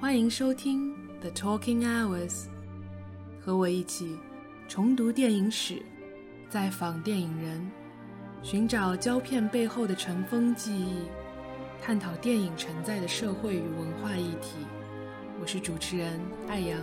[0.00, 2.44] 欢迎收听 The Talking Hours，
[3.44, 4.16] 和我一起
[4.68, 5.82] 重读电影史，
[6.48, 7.68] 再访电影人，
[8.40, 11.08] 寻找胶片背后的尘封记忆，
[11.82, 14.58] 探讨电影承载的社会与文化议题。
[15.40, 16.78] 我是主持人艾阳。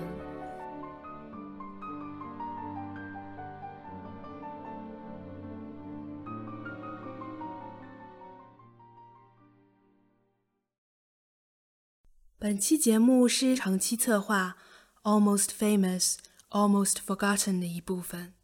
[12.46, 14.56] 本期节目是长期策划
[15.02, 16.18] 《Almost Famous,
[16.52, 18.36] Almost Forgotten》的一部分。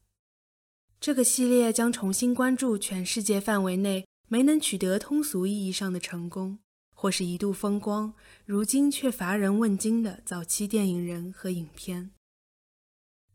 [0.99, 6.57] 这个系列将重新关注全世界范围内没能取得通俗意义上的成功，
[6.95, 12.09] 或是一度风光，如今却乏人问津的早期电影人和影片。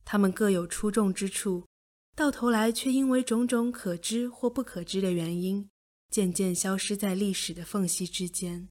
[0.04, 1.68] 他们各有出众之处，
[2.16, 5.68] 到头来却因为种种可知或不可知的原因，
[6.10, 8.68] 渐渐消失在历史的缝隙之间。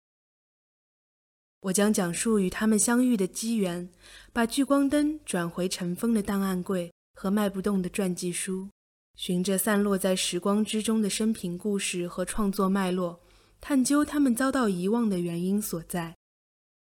[1.66, 3.90] 我将讲述与他们相遇的机缘，
[4.32, 8.70] 把聚光灯转回尘封的档案柜和卖不动的传记书，
[9.16, 13.20] 循着散落在时光之中的生平故事和创作脉络，
[13.60, 16.16] 探究他们遭到遗忘的原因所在，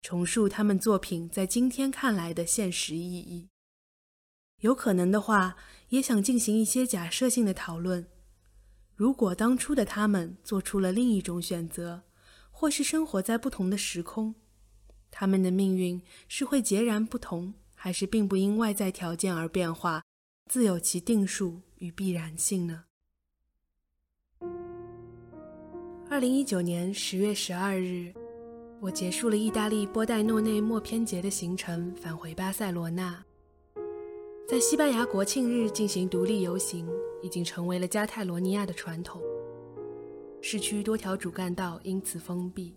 [0.01, 3.49] 重述他们作品在今天看来的现实意义。
[4.61, 5.57] 有可能的话，
[5.89, 8.07] 也想进行一些假设性的讨论：
[8.95, 12.01] 如果当初的他们做出了另一种选择，
[12.49, 14.33] 或是生活在不同的时空。
[15.11, 20.03] 他们的命运是会截然不同，还是并不因外在条件而变化，
[20.49, 22.85] 自有其定数与必然性呢？
[26.09, 28.13] 二零一九年十月十二日，
[28.79, 33.23] 我结束了意大利波代诺内默片节的行程，返回巴塞罗那。
[34.47, 36.85] 在西班牙国庆日进行独立游行，
[37.21, 39.21] 已经成为了加泰罗尼亚的传统。
[40.41, 42.75] 市区多条主干道因此封闭。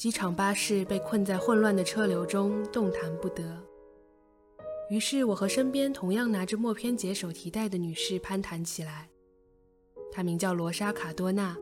[0.00, 3.62] 机场巴士被困在混乱的车流中，动弹不得。
[4.88, 9.10] 于是，我和身边同样拿着默片节手提袋的女士攀谈起来。
[10.10, 11.54] 她名叫罗莎卡多纳，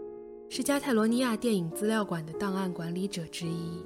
[0.48, 3.84] 是加泰罗尼亚电影资料馆的档案管理者之一。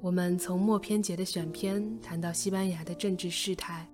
[0.00, 3.88] 我们从默片节的选片谈到西班牙的政治事态，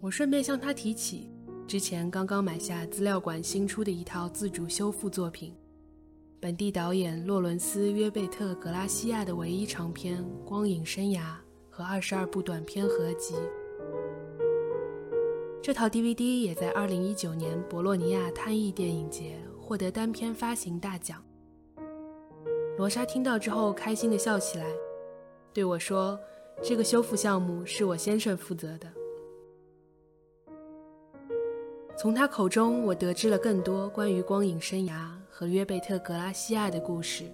[0.00, 1.32] 我顺便向她提起
[1.66, 5.56] 之前刚刚买下资料馆新出的一套自主修复作品。
[6.42, 11.20] 本地导演洛伦斯·约贝特·格拉西亚的唯一长片《光影生涯》
[11.70, 13.36] 和二十二部短片合集。
[15.62, 21.22] 这套 DVD 也在2019年博洛尼亚探艺电影节获得单片发行大奖。
[22.76, 24.66] 罗莎听到之后开心地笑起来，
[25.52, 26.18] 对我说
[26.60, 28.88] ：“这个修复项目是我先生负责的。”
[31.96, 35.06] 从他口中，我得知了更多关于光影生涯。
[35.34, 37.24] 和约贝特·格拉西亚的故事，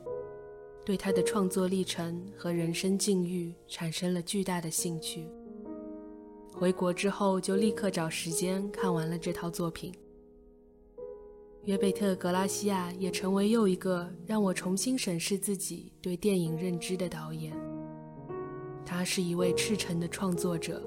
[0.85, 5.29] 对他的创作历程和人生境遇产生了巨大的兴趣。
[6.53, 9.93] 回国之后，就立刻找时间看完了这套作品。
[11.65, 17.53] 约贝特·格拉西亚也成为又一个让我重新审视自己对电影认知的导演。
[18.87, 20.81] 他是一位赤诚的创作者，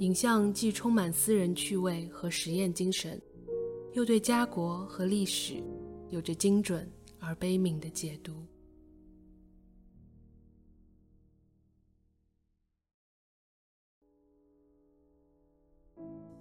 [0.00, 3.22] 影像既充满私人趣味和实验精神，
[3.92, 5.62] 又对家国和历史。
[6.12, 6.86] 有着精准
[7.18, 8.46] 而悲悯的解读。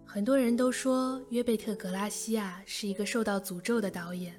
[0.05, 4.35] 很多人都说约贝特·格拉西亚是一个受到诅咒的导演，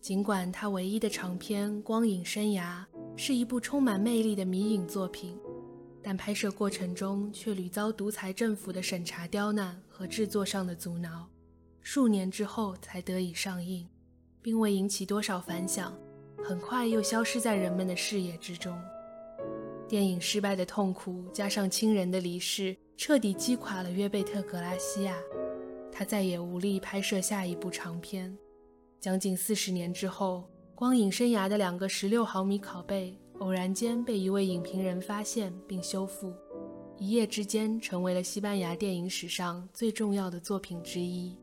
[0.00, 2.84] 尽管他唯一的长片《光影生涯》
[3.16, 5.36] 是一部充满魅力的迷影作品，
[6.00, 11.28] 但拍摄过程中却屡遭独裁政府的审查刁难和制作上的阻挠，
[11.80, 13.88] 数年之后才得以上映。
[14.42, 15.96] 并未引起多少反响，
[16.42, 18.76] 很快又消失在人们的视野之中。
[19.88, 25.16] 电影失败的痛苦加上亲人的离世，彻底击垮了约贝特·格拉西亚，
[25.92, 28.36] 他再也无力拍摄下一部长片。
[28.98, 36.32] 将近四十年之后，光影生涯的两个十六毫米拷贝偶然间被一位影评人发现并修复，
[36.96, 41.36] 一夜之间成为了西班牙电影史上最重要的作品之一。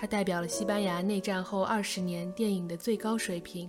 [0.00, 3.68] 它代表了西班牙内战后二十年电影的最高水平，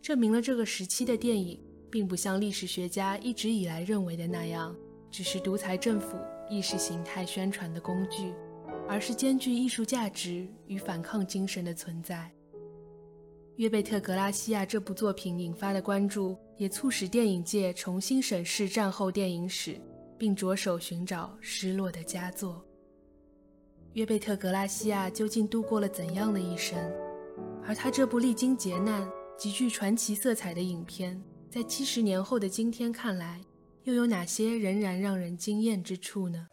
[0.00, 4.74] 证明了这个时期的电影并不像历史学家一直以来认为的那样，
[5.10, 6.16] 只是独裁政府
[6.48, 8.32] 意识形态宣传的工具，
[8.88, 12.32] 而是兼具艺术价值与反抗精神的存在。
[13.56, 19.78] 约贝特·格拉西亚这部作品引发的关注，也促使电影界重新审视战后电影史，
[20.16, 22.64] 并着手寻找失落的佳作。
[23.98, 26.78] 约贝特·格拉西亚究竟度过了怎样的一生？
[27.66, 29.04] 而他这部历经劫难、
[29.36, 33.40] 极具传奇色彩的影片，在七十年后的今天看来，
[33.82, 36.46] 又有哪些仍然让人惊艳之处呢？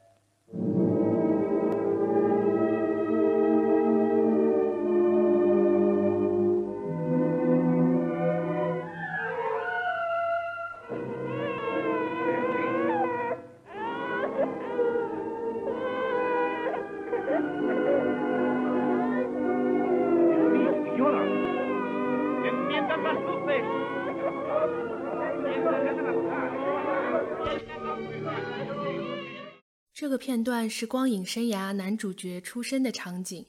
[30.15, 33.45] 个片段是光影生涯男主角出生的场景。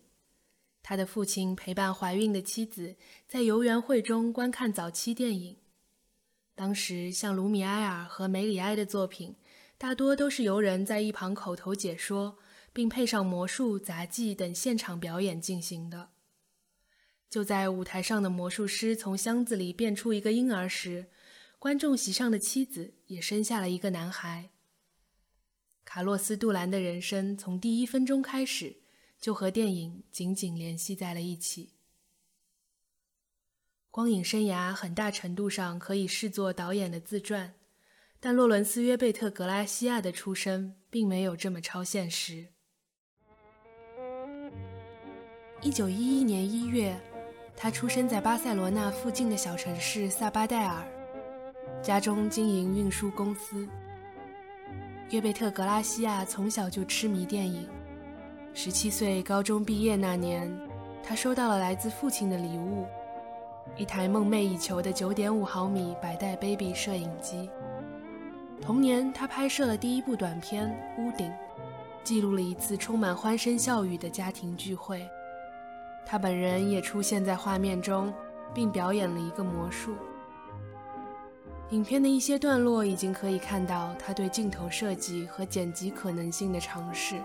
[0.83, 2.97] 他的父亲陪伴怀孕的妻子
[3.29, 5.59] 在游园会中观看早期电影。
[6.57, 9.37] 当时，像卢米埃尔和梅里埃的作品，
[9.79, 12.37] 大多都是由人在一旁口头解说，
[12.73, 16.09] 并配上魔术、杂技等现场表演进行的。
[17.31, 21.07] 就在舞台上的魔术师从箱子里变出一个婴儿时，
[21.61, 24.51] 观众席上的妻子也生下了一个男孩。
[25.87, 28.77] 卡洛斯·杜兰的人生从第一分钟开始
[29.19, 31.71] 就和电影紧紧联系在了一起。
[33.91, 37.55] 光影生涯很大程度上可以视作导演的自传，
[38.21, 42.49] 但洛伦斯·约贝特·格拉西亚的出生并没有这么超现实。
[45.63, 47.01] 一九一一年一月，
[47.57, 50.87] 他出生在巴塞罗那附近的小城市萨巴代尔，
[51.83, 53.67] 家中经营运输公司。
[55.11, 57.65] 约贝特·格拉西亚从小就痴迷电影。
[58.53, 60.53] 十七岁高中毕业那年，
[61.01, 62.85] 他收到了来自父亲的礼物——
[63.79, 67.49] 一台梦寐以求的九点五毫米百代 Baby 摄影机。
[68.61, 70.69] 同年，他拍摄了第一部短片
[71.01, 71.29] 《屋顶》，
[72.03, 75.09] 记录了一次充满欢声笑语的家庭聚会。
[76.05, 78.13] 他本人也出现在画面中，
[78.53, 79.95] 并表演了一个魔术。
[81.71, 87.17] 影片的一些段落已经可以看到他对镜头设计和剪辑可能性的尝试。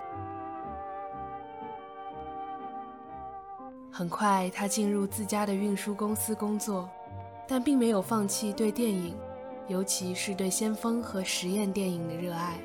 [3.91, 6.89] 很快，他进入自家的运输公司工作，
[7.47, 9.15] 但并没有放弃对电影，
[9.67, 12.57] 尤其是对先锋和实验电影的热爱。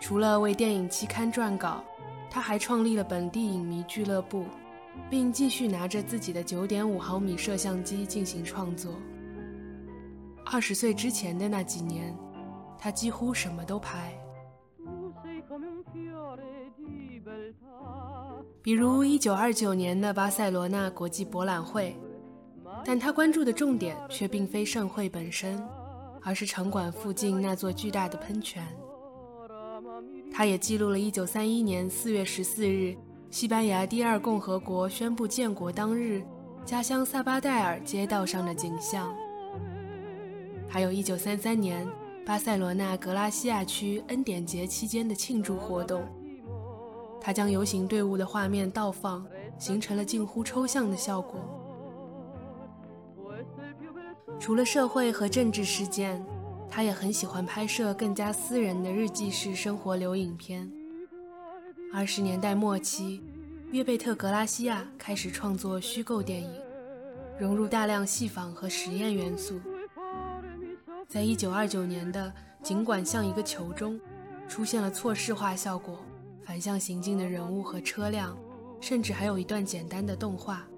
[0.00, 1.84] 除了为电影期刊撰稿，
[2.30, 4.46] 他还创立了本地影迷俱乐部，
[5.10, 8.94] 并继续拿着自己的9.5毫米摄像机进行创作。
[10.50, 12.16] 二十岁之前的那几年，
[12.78, 14.18] 他几乎什么都拍，
[18.62, 21.94] 比如一九二九年的巴塞罗那国际博览会，
[22.82, 25.62] 但他关注的重点却并非盛会本身，
[26.22, 28.66] 而是场馆附近那座巨大的喷泉。
[30.32, 32.96] 他也记录了一九三一年四月十四日，
[33.30, 36.22] 西班牙第二共和国宣布建国当日，
[36.64, 39.14] 家乡萨巴代尔街道上的景象。
[40.68, 41.88] 还有1933年
[42.26, 46.02] 巴塞罗那格拉西亚区恩典节期间的庆祝活动，
[47.20, 49.26] 他将游行队伍的画面倒放，
[49.58, 51.40] 形成了近乎抽象的效果。
[54.38, 56.22] 除了社会和政治事件，
[56.70, 60.70] 他也很喜欢拍摄更加私人的日记式生活流影片。
[61.92, 63.22] 二十年代末期，
[63.72, 66.52] 约贝特·格拉西亚开始创作虚构电影，
[67.40, 69.58] 融入大量戏仿和实验元素。
[71.08, 72.30] 在一九二九年的
[72.62, 73.98] 《尽管像一个球》中，
[74.46, 75.98] 出现了错视化效果、
[76.44, 78.36] 反向行进的人物和车辆，
[78.78, 80.68] 甚至还有一段简单的动画。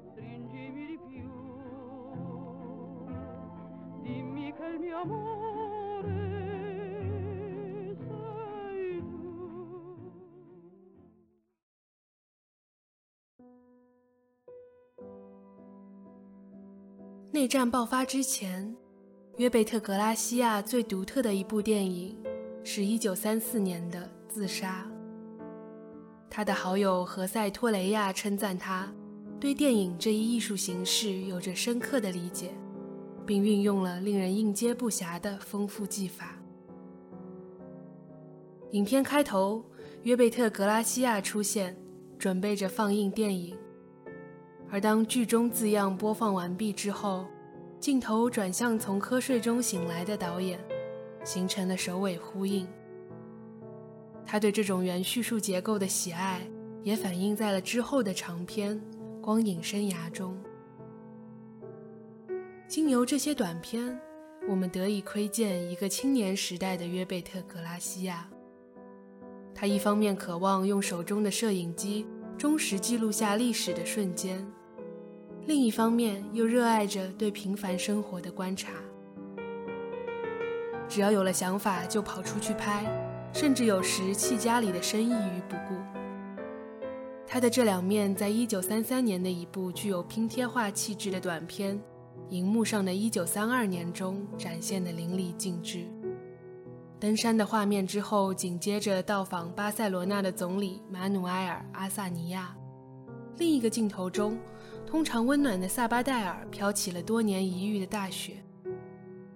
[17.32, 18.76] 内战爆发之前。
[19.40, 22.14] 约贝特·格拉西亚最独特的一部电影
[22.62, 24.86] 是1934年的《自杀》。
[26.28, 28.92] 他的好友何塞·托雷亚称赞他
[29.40, 32.50] 对电影这一艺术形式有着深刻的理解，
[33.24, 36.36] 并运用了令人应接不暇的丰富技法。
[38.72, 39.64] 影片开头，
[40.02, 41.74] 约贝特·格拉西亚出现，
[42.18, 43.56] 准备着放映电影，
[44.68, 47.24] 而当剧中字样播放完毕之后。
[47.80, 50.60] 镜头转向从瞌睡中醒来的导演，
[51.24, 52.68] 形成了首尾呼应。
[54.26, 56.46] 他对这种原叙述结构的喜爱，
[56.82, 58.76] 也反映在了之后的长篇
[59.22, 60.38] 《光影生涯》中。
[62.68, 63.98] 经由这些短片，
[64.46, 68.28] 我们得以窥见一个青年时代的约贝特·格拉西亚。
[69.54, 72.06] 他一方面渴望用手中的摄影机
[72.36, 74.46] 忠实记录下历史的瞬间。
[75.46, 78.72] 另一方面，又热爱着对平凡生活的观察。
[80.88, 82.84] 只要有了想法就跑出去拍，
[83.32, 85.74] 甚至有时弃家里的生意于不顾。
[87.26, 91.76] 他的这两面，在一九三三年的一部具有拼贴画气质的短片
[92.28, 95.86] 《荧幕上的一九三二年》中展现得淋漓尽致。
[96.98, 102.54] 登山的画面之后，紧接着到访巴塞罗那的总理马努埃尔·阿萨尼亚。
[103.38, 104.36] 另一个镜头中，
[104.90, 108.42] 通常温暖的萨巴戴尔飘起了多年一遇的大雪，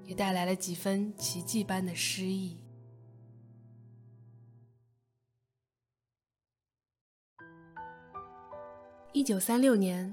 [0.04, 2.58] 也带来了几分奇迹般的诗意。
[9.12, 10.12] 一九三六年，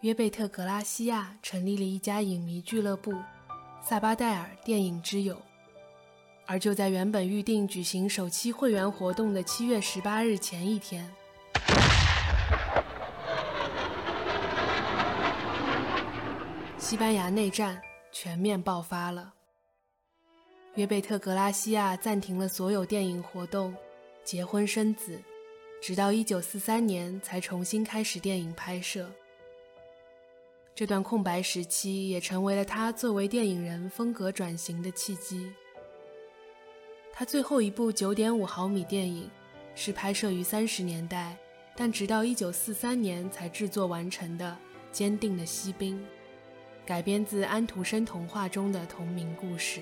[0.00, 3.14] 约贝特·格拉西亚成立了一家影迷俱乐部——
[3.80, 5.40] 萨巴戴尔电影之友。
[6.46, 11.08] 而就在原本预定举行首期会员活动的七月十八日前一天，
[16.90, 17.80] 西班牙内战
[18.10, 19.32] 全面爆发了。
[20.74, 23.72] 约贝特·格拉西亚暂停了所有电影活动，
[24.24, 25.22] 结婚生子。
[25.80, 29.08] 直到1943年才重新开始电影拍摄。
[30.74, 35.48] 这段空白时期也成为了他作为电影人风格转型的契机。
[37.12, 39.30] 他最后一部9.5毫米电影
[39.76, 41.36] 是拍摄于30年代，
[41.76, 44.58] 但直到1943年才制作完成的
[44.92, 45.96] 《坚定的锡兵》，
[46.90, 49.80] 改编自安徒生童话中的同名故事。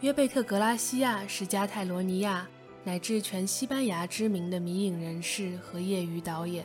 [0.00, 2.46] 约贝特·格拉西亚是加泰罗尼亚。
[2.84, 6.64] 乃至全西班牙知名的迷影人士和业余导演，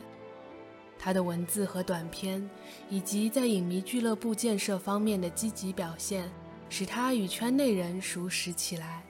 [1.00, 2.48] 他的文字和短片，
[2.88, 6.30] 以及在影迷俱乐部建设方面的积极表现，
[6.68, 9.02] 使他与圈内人熟识起来。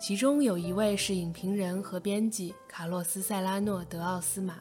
[0.00, 4.54] 其中有一位是影评人和编辑卡洛斯·塞拉诺·德奥斯马，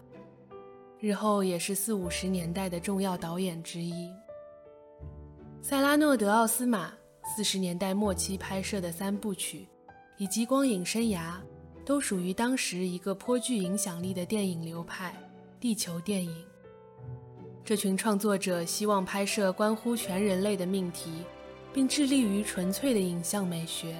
[0.99, 4.11] 日后也是四五十年代的重要导演之一。
[5.61, 6.93] 塞拉诺·德奥斯马
[7.35, 9.67] 四十年代末期拍摄的三部曲。
[10.19, 11.35] 以及光影生涯，
[11.85, 15.13] 都属于当时一个颇具影响力的电影流派——
[15.61, 16.43] 地球电影。
[17.63, 21.23] 这群创作者希望拍摄关乎全人类的命题，
[21.71, 23.95] 并致力于纯粹的影像美学。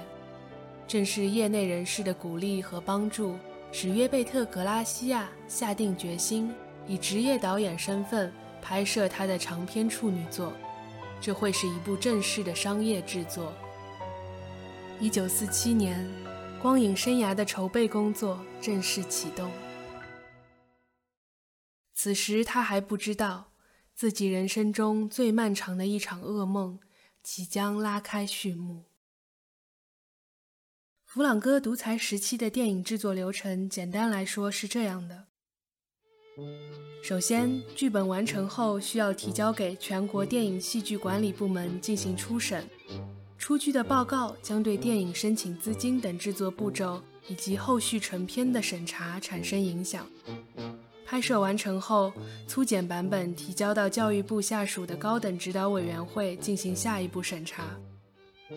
[0.88, 3.36] 正是业内人士的鼓励和帮助，
[3.72, 6.52] 使约贝特·格拉西亚下定决心
[6.88, 10.54] 以职业导演身份拍摄他的长篇处女作。
[11.20, 13.52] 这会是一部正式的商业制作。
[15.00, 16.08] 一九四七年，
[16.62, 19.52] 光影生涯的筹备工作正式启动。
[21.96, 23.52] 此时，他还不知道
[23.96, 26.80] 自己人生中最漫长的一场噩梦
[27.24, 28.86] 即将拉开序幕。
[31.04, 35.27] 弗朗哥独裁时期的电影制作流程，简单来说是这样的：
[37.02, 42.68] 首先，剧本完成后需要提交给全国电影戏剧管理部门进行初审。
[43.38, 50.06] 出具的报告将对电影申请资金等制作步骤以及后续成片的审查产生影响。
[51.06, 52.12] 拍摄完成后，
[52.46, 57.64] 粗剪版本提交到教育部下属的高等指导委员会进行下一步审查。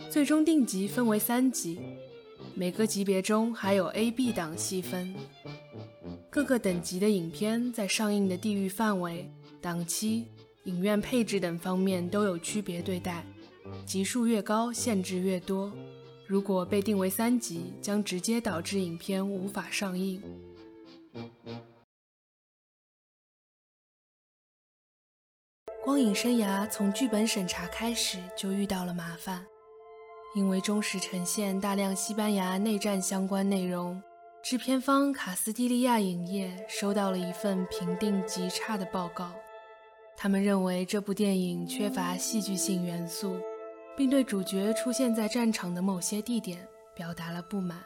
[0.09, 1.79] 最终定级分为三级，
[2.55, 5.15] 每个级别中还有 A、B 档细分。
[6.31, 9.29] 各个等级的影片在上映的地域范围、
[9.61, 10.29] 档期、
[10.65, 13.25] 影院配置等方面都有区别对待。
[13.85, 15.73] 级数越高，限制越多。
[16.29, 20.23] 如果被定为三级，将直接导致影片无法上映。
[25.83, 29.45] 光影生涯从剧本审查开始就遇到了麻烦，
[30.37, 34.01] 因为忠实呈现大量西班牙内战相关内容，
[34.43, 39.33] 制片方卡斯蒂利亚影业收到了一份评定极差的报告。
[40.17, 43.37] 他们认为这部电影缺乏戏剧性元素。
[43.97, 47.85] 并对主角出现在战场的某些地点表达了不满，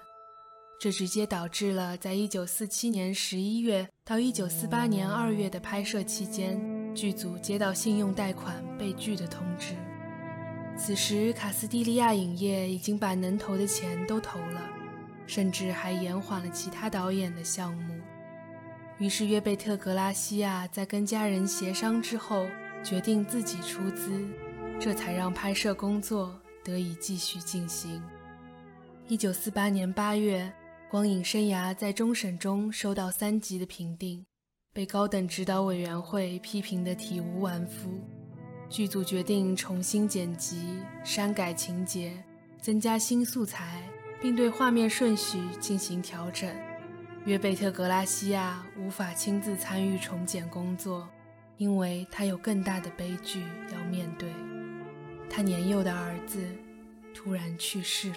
[0.79, 6.61] 这直接导致了在1947年11月到1948年2月的拍摄期间，
[6.95, 9.75] 剧组接到信用贷款被拒的通知。
[10.77, 14.71] 此时，卡斯蒂利亚影业已经把能投的钱都投了，
[15.27, 17.95] 甚至还延缓了其他导演的项目。
[18.99, 22.47] 于是，约贝特·格拉西亚在跟家人协商之后，
[22.83, 24.25] 决定自己出资。
[24.81, 28.03] 这才让拍摄工作得以继续进行。
[29.07, 30.53] 一九四八年八月，
[30.91, 34.27] 光影生涯在终审中收到三级的评定，
[34.73, 37.89] 被高等指导委员会批评的体无完肤。
[38.69, 42.13] 剧组决定重新剪辑、删改情节、
[42.61, 43.81] 增加新素材，
[44.25, 46.49] 并对画面顺序进行调整。
[47.27, 51.07] 约贝特·格拉西亚无法亲自参与重剪工作，
[51.59, 54.33] 因为他有更大的悲剧要面对。
[55.29, 56.43] 他年幼的儿子，
[57.13, 58.17] 突然去世了。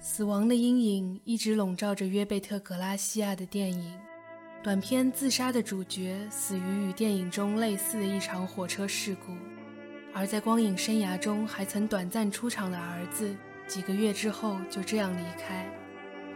[0.00, 3.96] 死亡的阴影一直笼罩着约贝特·格拉西亚的电影。
[4.64, 9.32] 短片《自杀》的主角死于与电影中类似的一场火车事故，
[10.18, 13.32] 而在光影生涯中还曾短暂出场的儿子，
[13.68, 15.64] 几个月之后就这样离开，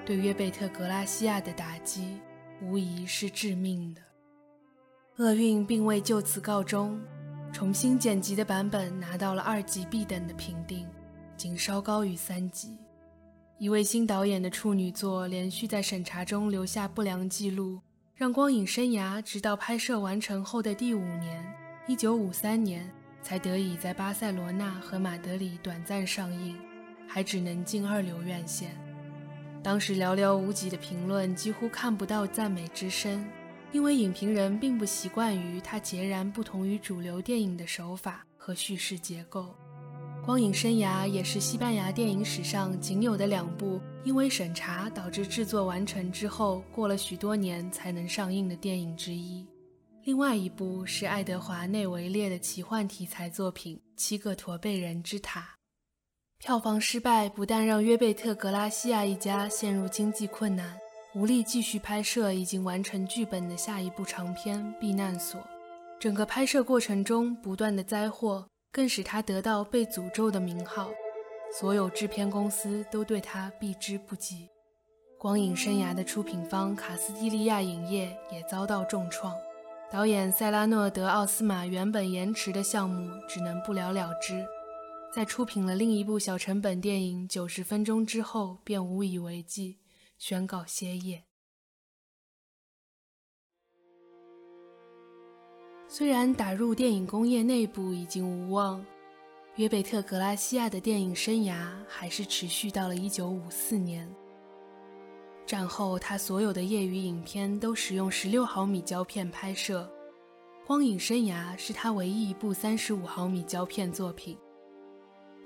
[0.07, 2.21] 对约贝特·格拉西亚的打击
[2.61, 4.01] 无疑是致命的。
[5.17, 7.01] 厄运并未就此告终，
[7.53, 10.87] 重新剪辑的版本拿到了二级 B 等的评定，
[11.37, 12.79] 仅稍高于三级。
[13.59, 17.81] 一位新导演的处女作连续在审查中留下不良记录。
[18.15, 21.45] 让光影生涯直到拍摄完成后的第五年
[21.89, 22.89] ，1953年
[23.23, 26.57] 才得以在巴塞罗那和马德里短暂上映，
[27.07, 28.77] 还只能进二流院线。
[29.63, 33.25] 当时寥寥无几的评论几乎看不到赞美之声，
[33.71, 39.55] 因为影评人并不习惯于它截然不同于主流电影的手法和叙事结构。
[40.25, 49.45] 光影生涯也是西班牙电影史上仅有的两部因为审查导致制作完成之后过了许多年才能上映的电影之一。
[50.05, 55.41] 另外一部是爱德华内维列的奇幻题材作品《七个驼背人之塔》。
[56.39, 60.77] 票房失败不但让约贝特·格拉西亚一家陷入经济困难，
[61.15, 65.41] 无力继续拍摄已经完成剧本的下一部长片《避难所》。
[66.01, 68.45] 整个拍摄过程中不断的灾祸。
[68.75, 70.89] 更使他得到被诅咒的名号，
[71.59, 74.49] 所有制片公司都对他避之不及。
[75.19, 79.37] 光影生涯的出品方卡斯蒂利亚影业也遭到重创，
[79.93, 84.43] 导演塞拉诺·德奥斯马原本延迟的项目只能不了了之，
[85.15, 89.77] 在出品了另一部小成本电影九十分钟之后便无以为继，
[90.17, 91.25] 宣告歇业。
[95.87, 98.83] 虽然打入电影工业内部已经无望，
[99.57, 104.22] 约贝特·格拉西亚的电影生涯还是持续到了1954年。
[105.47, 109.83] 战后，他所有的业余影片都使用16毫米胶片拍摄，
[110.67, 114.39] 《光影生涯》是他唯一一部35毫米胶片作品。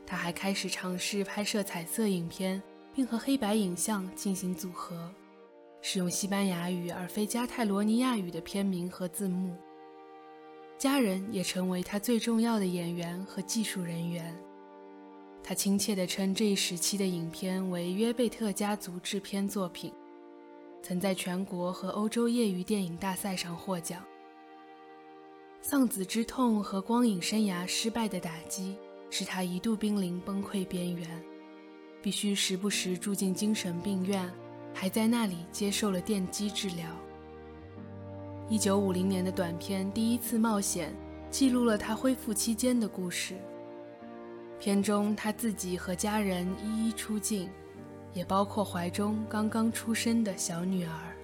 [0.06, 2.62] 他还开始尝试拍摄彩色影片，
[2.94, 5.11] 并和黑白影像进行组合，
[5.82, 9.56] 使用西班牙语而非加泰罗尼亚语的片名和字幕。
[10.78, 14.37] 家人也成为他最重要的演员和技术人员。
[15.48, 19.92] 他亲切地称这一时期的影片为约贝特家族制片作品，
[20.82, 24.02] 曾在全国和欧洲业余电影大赛上获奖。
[25.62, 28.76] 丧子之痛和光影生涯失败的打击，
[29.09, 31.09] 使他一度濒临崩溃边缘，
[32.02, 34.28] 必须时不时住进精神病院，
[34.74, 36.90] 还在那里接受了电击治疗。
[38.48, 40.90] 一九五零年的短片《第一次冒险》
[41.30, 43.37] 记录了他恢复期间的故事。
[44.59, 47.49] 片中他自己和家人一一出镜，
[48.12, 51.16] 也包括怀中刚刚出生的小女儿。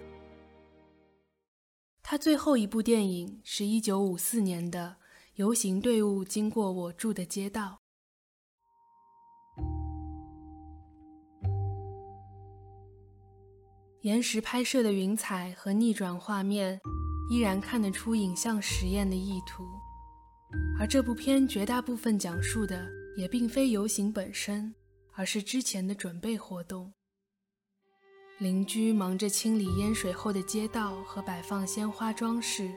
[2.02, 4.96] 他最后一部电影是一九五四年的
[5.34, 7.78] 《游行队伍经过我住的街道》。
[14.02, 16.80] 延时拍摄的云彩和逆转画面。
[17.30, 19.64] 依然看得出影像实验的意图，
[20.78, 24.74] 而这部片绝大部分讲述的也并非游行本身，
[25.14, 26.92] 而是之前的准备活动。
[28.38, 32.70] 邻居忙着清理淹水后的街道和摆放鲜花装饰，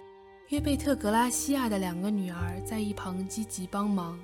[0.50, 4.20] 约贝特·格拉西亚的两个女儿在一旁积极帮忙，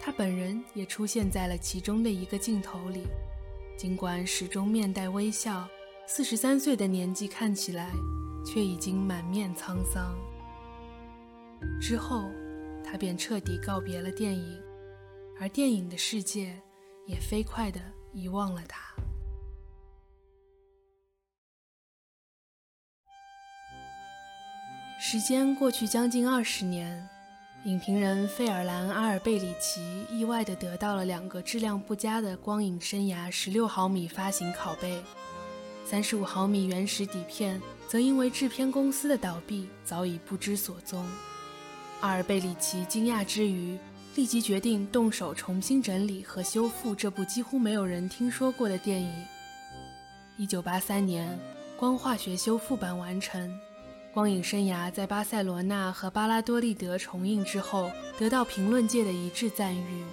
[0.00, 3.04] 他本人也出现在了其中的一个镜头里，
[3.76, 5.68] 尽管始终面带微笑，
[6.06, 7.90] 四十三岁的年纪看起来。
[8.46, 10.16] 却已经满面沧桑。
[11.82, 12.24] 之后，
[12.82, 14.58] 他便彻底告别了电影，
[15.40, 16.60] 而电影的世界
[17.06, 17.80] 也飞快地
[18.12, 18.80] 遗忘了他。
[25.00, 27.08] 时间过去将近二十年，
[27.64, 35.02] 影评人费尔兰·阿尔贝里奇意外地得到了两个质量不佳的光影生涯十六毫米发行拷贝。
[35.86, 41.06] 三十五毫米原始底片则因为制片公司的倒闭早已不知所踪。
[42.00, 43.78] 阿尔贝里奇惊讶之余，
[44.14, 49.12] 立即决定动手重新整理和修复这部几乎没有人听说过的电影。
[50.36, 51.38] 一九八三年，
[51.76, 53.50] 光化学修复版完成，
[54.12, 60.04] 光影生涯在巴塞罗那和巴拉多利德重映之后，得到评论界的一致赞誉。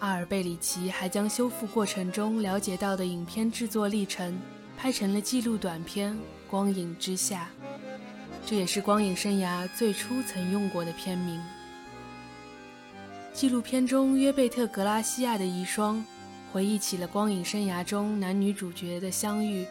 [0.00, 4.38] 阿尔贝里奇还将修复过程中了解到的影片制作历程。
[4.78, 6.12] 拍成了纪录短片
[6.50, 7.48] 《光影之下》，
[8.44, 11.40] 这也是光影生涯最初曾用过的片名。
[13.36, 16.02] 纪录片中约贝特·格拉西亚的遗孀
[16.50, 19.66] 回忆起了光影生涯中男女主角的相遇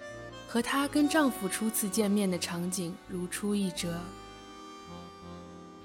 [0.48, 4.00] 和她跟丈夫初次见面的场景如出一辙。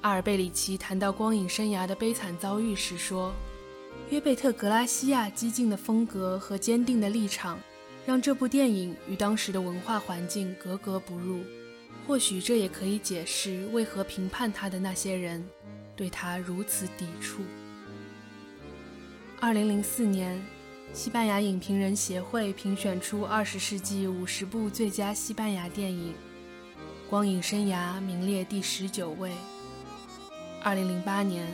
[0.03, 3.33] 阿尔贝里奇谈到光影生涯的悲惨遭遇时说
[4.11, 7.59] ：“约贝特·格拉西亚激进的风格和坚定的立场。”
[8.05, 11.41] 让这部电影与当时的文化环境格格不入，
[12.07, 15.43] 或许这也可以解释为何评判他的那些人
[15.97, 17.41] 对他如此抵触。
[19.43, 20.39] 二零零四年，
[20.93, 26.13] 西班牙影评人协会评选出二十世纪五十部最佳西班牙电影，
[27.09, 29.33] 《光影生涯》名列第十九位。
[30.63, 31.47] 二零零八年，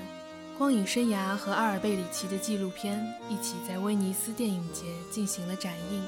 [0.59, 6.03] 《光影生涯》和阿尔贝里奇的纪录片一起在威尼斯电影节进行了展映。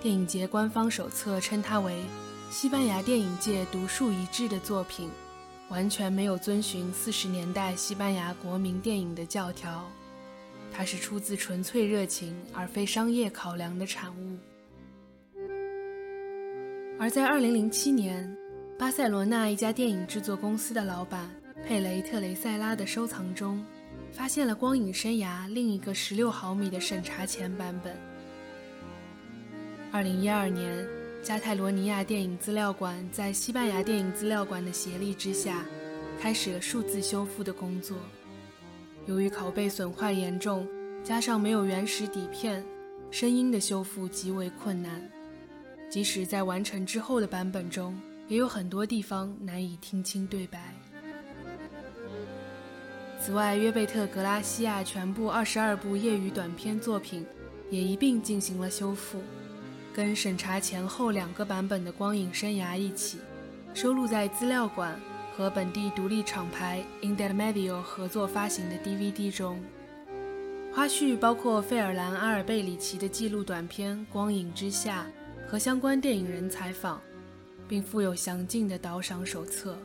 [0.00, 2.04] 电影节官方手册称它为
[2.52, 5.10] 西班牙电影界独树一帜的作品，
[5.70, 9.84] 完全没有遵循四十年代西班牙国民电影的教条。
[10.78, 14.38] 它是出自纯粹热情而非商业考量的产物。
[17.00, 18.36] 而在2007年，
[18.78, 21.28] 巴塞罗那一家电影制作公司的老板
[21.66, 23.60] 佩雷特雷塞拉的收藏中，
[24.12, 27.96] 发现了《光影生涯》另一个16毫米的审查前版本。
[29.90, 30.86] 二零一二年，
[31.24, 35.64] 加泰罗尼亚电影资料馆在西班牙电影资料馆的协力之下，
[36.20, 37.96] 开始了数字修复的工作。
[39.08, 40.68] 由于拷贝损坏严重，
[41.02, 42.62] 加上没有原始底片，
[43.10, 45.02] 声音的修复极为困难。
[45.88, 50.74] 即使在完成之后的版本中，也有很多地方难以听清对白。
[53.18, 57.24] 此外，约贝特·格拉西亚全部二十二部业余短片作品
[57.70, 59.22] 也一并进行了修复。
[59.94, 63.16] 跟审查前后两个版本的光影生涯一起，
[63.72, 65.00] 收录在资料馆
[65.38, 69.62] 和本地独立厂牌 Indelmedio 合作发行的 DVD 中。
[70.74, 75.06] 花絮包括费尔兰·阿尔贝里奇的记录短片《光影之下》
[75.48, 77.00] 和相关电影人采访，
[77.68, 79.78] 并附有详尽的导赏手册。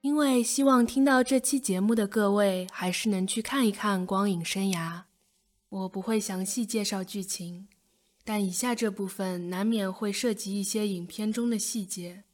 [0.00, 4.76] 因为希望听到这期节目的各位还是能去看一看《光影生涯》。
[5.70, 7.66] 我不会详细介绍剧情，
[8.24, 12.24] 但以下这部分难免会涉及一些影片中的细节。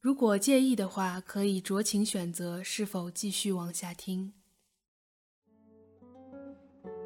[0.00, 4.32] 如果介意的话，可以酌情选择是否继续往下听。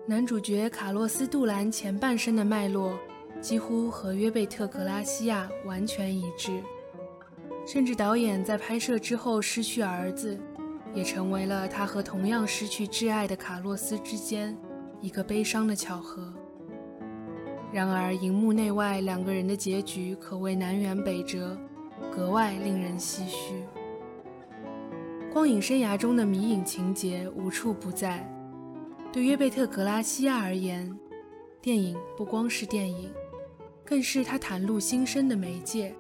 [0.06, 2.98] 男主角卡洛斯·杜兰前半生的脉络
[3.40, 6.62] 几乎和约贝特·格拉西亚完全一致，
[7.66, 10.38] 甚至导演在拍摄之后失去儿子，
[10.94, 14.54] 也成为了他和同样失去挚爱的卡洛斯之间。
[15.00, 16.30] 一个悲伤的巧合。
[17.72, 21.56] 然而，荧幕内外两个人的结局可谓南辕北辙，
[22.11, 23.62] 格外令人唏嘘。
[25.33, 28.28] 光影生涯中的迷影情节无处不在。
[29.12, 30.92] 对约贝特·格拉西亚而言，
[31.62, 33.09] 电影不光是电影，
[33.85, 35.94] 更是他袒露心声的媒介。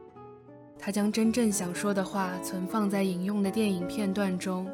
[0.78, 4.68] 他将真正想说的话存放在引用的电影片段中，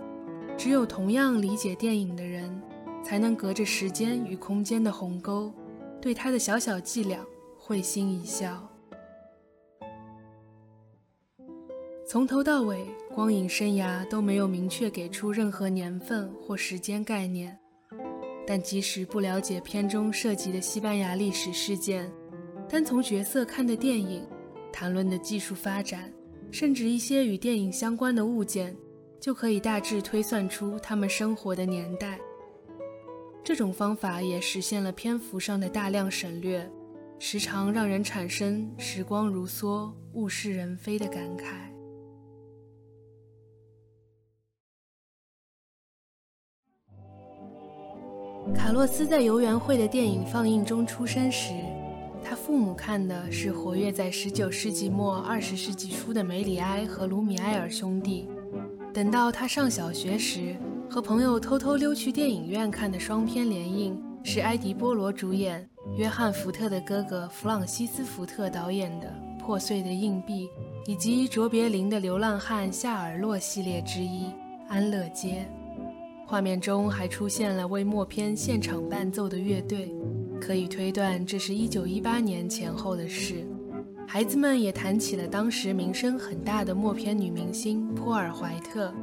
[0.57, 2.59] 只有同样理解电影的人。
[3.05, 5.53] 才能隔着时间与空间的鸿沟，
[6.01, 7.25] 对他的小小伎俩
[7.59, 8.69] 会心一笑。
[12.09, 17.59] 从头到尾，光影生涯都没有明确给出任何年份或时间概念。
[18.47, 22.09] 但即使不了解片中涉及的西班牙历史事件，
[22.69, 24.25] 单从角色看的电影，
[24.73, 26.13] 谈论的技术发展，
[26.53, 28.73] 甚至一些与电影相关的物件，
[29.19, 32.21] 就可以大致推算出他们生活的年代。
[33.47, 36.69] 这种方法也实现了篇幅上的大量省略，
[37.17, 41.45] 时常让人产生“时光如梭，物是人非”的感慨。
[48.53, 51.55] 卡洛斯在游园会的电影放映中出生时，
[52.25, 58.29] 他父母看的是活跃在19世纪末20世纪初的梅里埃和卢米埃尔兄弟。
[58.97, 60.57] 等到他上小学时，
[60.89, 69.07] 和朋友偷偷溜去电影院看的双片联映是埃迪·波罗主演、约翰·福特的哥哥弗朗西斯·福特导演的
[69.39, 70.49] 《破碎的硬币》，
[70.91, 74.29] 以及卓别林的流浪汉夏尔洛系列之一
[74.67, 75.47] 《安乐街》。
[76.27, 79.95] 画面中还出现了为默片现场伴奏的乐队，
[80.41, 83.47] 可以推断这是一九一八年前后的事。
[84.09, 88.95] 孩子们也谈起了当时名声很大的默片女明星波尔怀特。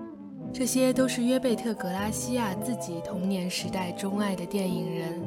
[0.54, 5.22] 这些都是约贝特·格拉西亚自己童年时代钟爱的电影人。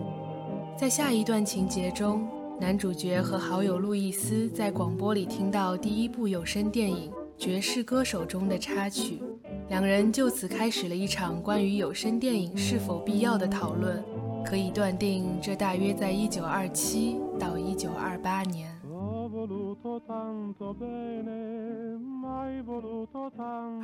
[0.79, 2.27] 在下一段情节中，
[2.59, 9.21] 男主角和好友路易斯在广播里听到第一部有声电影《爵士歌手》中的插曲，
[9.69, 14.03] 两人就此开始了一场关于有声电影是否必要的讨论。
[14.45, 18.76] 可以断定，这大约在1927到1928年。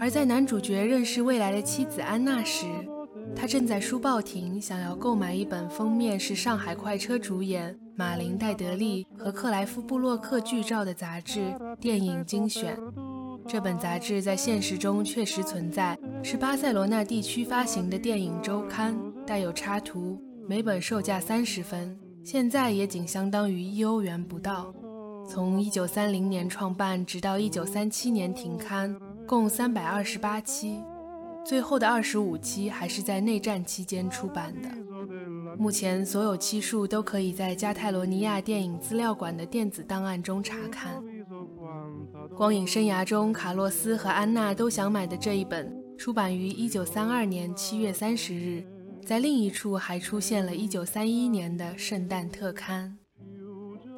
[0.01, 2.67] 而在男主角认识未来的妻子安娜时，
[3.37, 11.41] 他正在书报亭想要购买一本封面是上海快车主演马林·戴德利和克莱夫·布洛克剧照的杂志
[11.77, 12.77] 《电影精选》。
[13.47, 20.17] 这本杂志在现实中确实存在，是巴塞罗那地区发行的电影周刊，带有插图，
[20.49, 24.73] 每本售价三十分，现在也仅相当于一欧元不到。
[25.27, 28.95] 从一九三零年创办，直到一九三七年停刊，
[29.27, 30.83] 共三百二十八期，
[31.45, 34.69] 最后的二十五期还是在内战期间出版的。
[35.59, 41.03] 目前所有期数都可以在加泰罗尼亚电影资料馆的电子档案中查看。
[42.37, 48.65] 光影生涯中，卡洛斯和安娜都想买的这一本，出版于一九三二年七月三十日，
[49.05, 52.99] 在另一处还出现了一九三一年的圣诞特刊。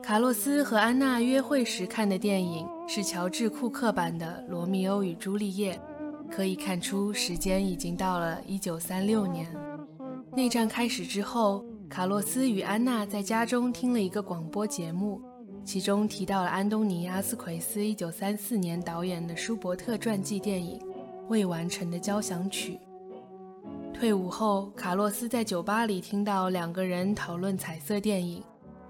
[0.05, 5.81] 卡洛斯和安娜约会时看的电影是乔治·库克版的《罗密欧与朱丽叶》，
[6.31, 9.49] 可以看出时间已经到了1936年。
[10.37, 15.23] 内战开始之后，卡洛斯与安娜在家中听了一个广播节目，
[15.65, 20.79] 其中提到了安东尼·阿斯奎斯1934年导演的舒伯特传记电影
[21.29, 22.79] 《未完成的交响曲》。
[23.95, 28.45] 退伍后，卡洛斯在酒吧里听到两个人讨论彩色电影。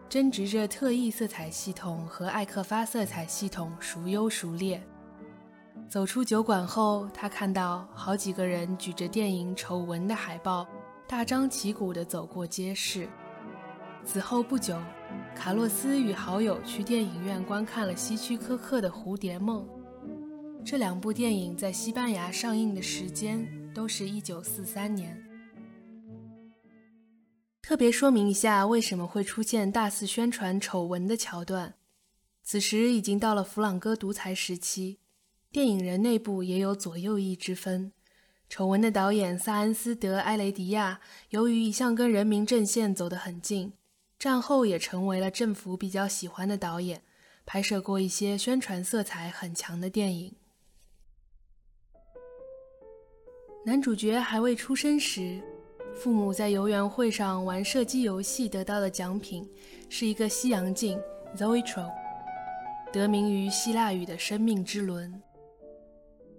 [0.08, 4.80] 争执着特异色彩系统和艾克发色彩系统孰优孰劣。
[5.88, 10.66] 走出酒馆后，他看到好几个人举着电影《丑闻》的海报，
[11.08, 13.08] 大张旗鼓地走过街市。
[14.04, 14.78] 此后不久，
[15.34, 19.66] 卡洛斯与好友去电影院观看了希区柯克的《蝴蝶梦》。
[20.64, 25.23] 这两部电影在西班牙上映的时间都是一九四三年。
[27.66, 31.74] 特别说明一下，为什么会出现大肆宣传丑闻的桥段。
[32.42, 34.98] 此时已经到了弗朗哥独裁时期，
[35.50, 37.90] 电影人内部也有左右翼之分。
[38.50, 41.00] 丑闻的导演萨恩斯·德埃雷迪亚，
[41.30, 43.72] 由于一向跟人民阵线走得很近，
[44.18, 47.02] 战后也成为了政府比较喜欢的导演，
[47.46, 50.34] 拍摄过一些宣传色彩很强的电影。
[53.64, 55.42] 男主角还未出生时。
[55.94, 59.48] 父母在游园会上玩射击游戏得到的奖品
[59.88, 61.00] 是一个西洋镜
[61.36, 61.90] （Zoetrope），
[62.92, 65.22] 得名于希腊语的生命之轮。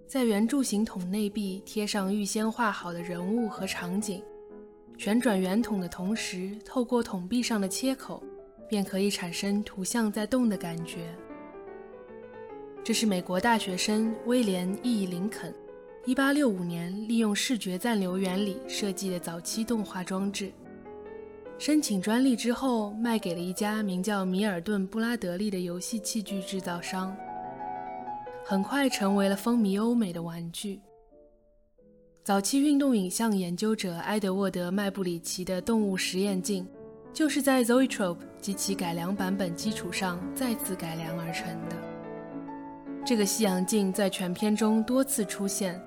[0.06, 4.22] 在圆柱形筒内壁贴上预先画好的人物和场景，
[4.98, 8.22] 旋转圆筒的同时，透过筒壁上的切口，
[8.70, 11.08] 便可以产生图像在动的感觉。
[12.84, 15.52] 这是美国大学生威廉 ·E· 林肯。
[16.08, 20.52] 一八六五年，利用视觉暂留原理设计的早期动画装置，
[21.58, 27.18] 申请专利之后，卖给了一家名叫米尔顿·布拉德利的游戏器具制造商，
[28.46, 30.80] 很快成为了风靡欧美的玩具。
[32.24, 36.68] 早期运动影像研究者埃德沃德·麦布里奇的动物实验镜，
[37.14, 41.76] 就是在 Zoetrope 及其改良版本基础上再次改良而成的。
[43.04, 45.82] 这个西洋镜在全片中多次出现。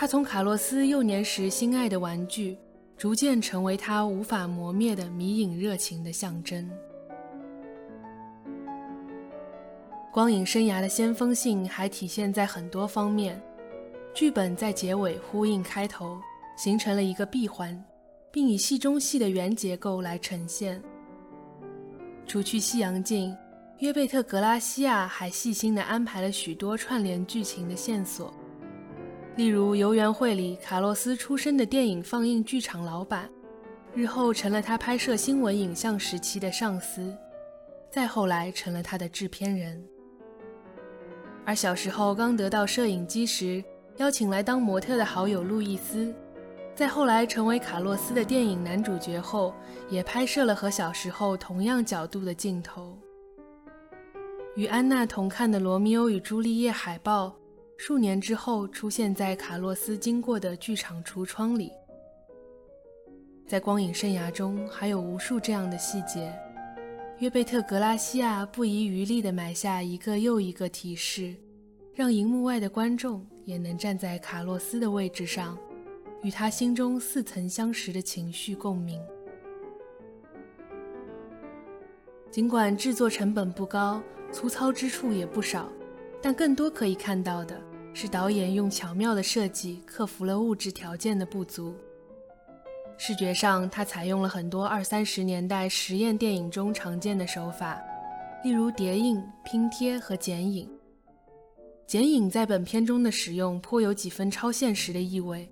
[0.00, 2.56] 他从卡洛斯幼年时心爱的玩具，
[2.96, 6.70] 逐渐成为他无法磨灭的迷影热情的象征。
[10.12, 13.42] 光影生涯的先锋性还体现在很多方面。
[14.14, 16.16] 剧本在结尾呼应开头，
[16.56, 17.84] 形成了一个闭环，
[18.30, 20.80] 并以戏中戏的原结构来呈现。
[22.24, 23.36] 除去西洋镜，
[23.80, 28.32] 约贝特·格拉西亚还细心地安排了许多串联剧情的线索。
[29.38, 33.30] 例如，游园会里卡洛斯出身的电影放映剧场老板，
[33.94, 37.16] 日后成了他拍摄新闻影像时期的上司，
[37.88, 39.80] 再后来成了他的制片人。
[41.44, 43.62] 而小时候刚得到摄影机时，
[43.98, 46.12] 邀请来当模特的好友路易斯，
[46.74, 49.54] 在后来成为卡洛斯的电影男主角后，
[49.88, 52.98] 也拍摄了和小时候同样角度的镜头。
[54.56, 57.37] 与安娜同看的《罗密欧与朱丽叶》海报。
[57.78, 61.70] 数年之后，出现在卡洛斯经过的剧场橱窗里。
[63.46, 66.36] 在光影生涯中，还有无数这样的细节。
[67.20, 71.32] 约贝特·格拉西亚不遗余力地埋下一个又一个提示，
[71.94, 75.56] 让荧幕外的观众也能站在卡洛斯的位置上，
[76.24, 79.00] 与他心中似曾相识的情绪共鸣。
[82.28, 85.72] 尽管制作成本不高，粗糙之处也不少，
[86.20, 87.67] 但更多可以看到的。
[88.00, 91.74] 是导演用巧妙的设计克服了物质条件的不足。
[92.96, 97.82] 视觉上，他采用了很多二三十年代实验电影中常见的手法，
[98.44, 100.70] 例如叠印、拼贴和剪影。
[101.88, 105.50] 剪影在本片中的使用颇有几分超现实的意味，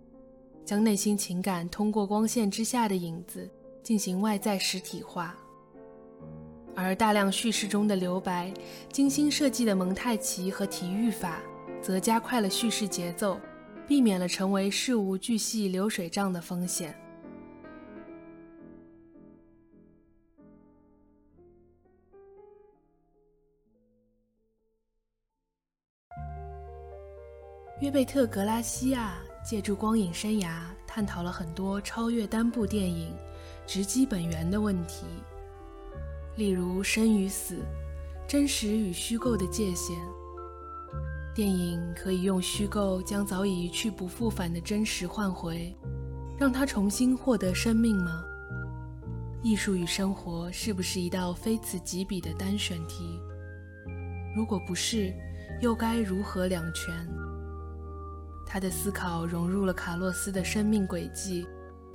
[0.64, 3.50] 将内心情感通过光线之下的影子
[3.82, 5.34] 进行外在实体化。
[6.76, 8.54] 而大量叙事中的留白、
[8.92, 11.40] 精心设计的蒙太奇和体育法，
[11.80, 13.40] 则加快了叙事节奏，
[13.86, 16.94] 避免了成为事无巨细流水账的风险。
[27.82, 33.14] 约贝特·格拉西亚借助光影生涯，探讨了很多超越单部电影、
[33.66, 35.04] 直击本源的问题，
[36.36, 37.62] 例如生与死、
[38.26, 39.94] 真实与虚构的界限。
[41.36, 45.76] 电影可以用虚构将早已一去不复返的真实换回，
[46.38, 48.24] 让它重新获得生命吗？
[49.42, 53.20] 艺术与生活是不是一道非此即彼的单选题？
[54.34, 55.12] 如果不是，
[55.60, 57.06] 又该如何两全？
[58.46, 61.46] 他的思考融入了卡洛斯的生命轨迹，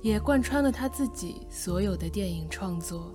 [0.02, 3.12] 也贯穿了他自己所有的电影创作。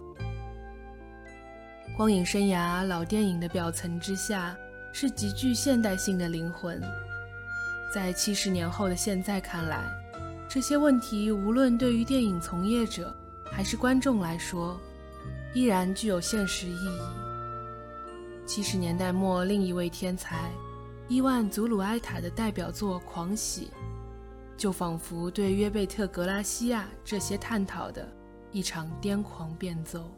[1.96, 4.58] 光影生涯老电影的表层之下，
[4.92, 6.82] 是极具现代性的灵魂。
[7.94, 9.84] 在七十年后的现在看来，
[10.50, 13.16] 这些问题无论对于电影从业者
[13.52, 14.80] 还是观众来说，
[15.54, 17.00] 依然具有现实意义。
[18.46, 20.50] 七十年代末，另一位天才。
[21.10, 23.66] 伊万·祖鲁埃塔的代表作《狂喜》，
[24.58, 28.06] 就仿佛对约贝特·格拉西亚这些探讨的
[28.52, 30.12] 一场癫狂变奏。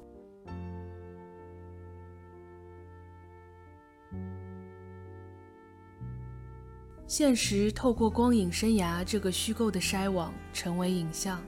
[7.09, 11.41] 现实透过光影生涯这个虚构的筛网，成为影像。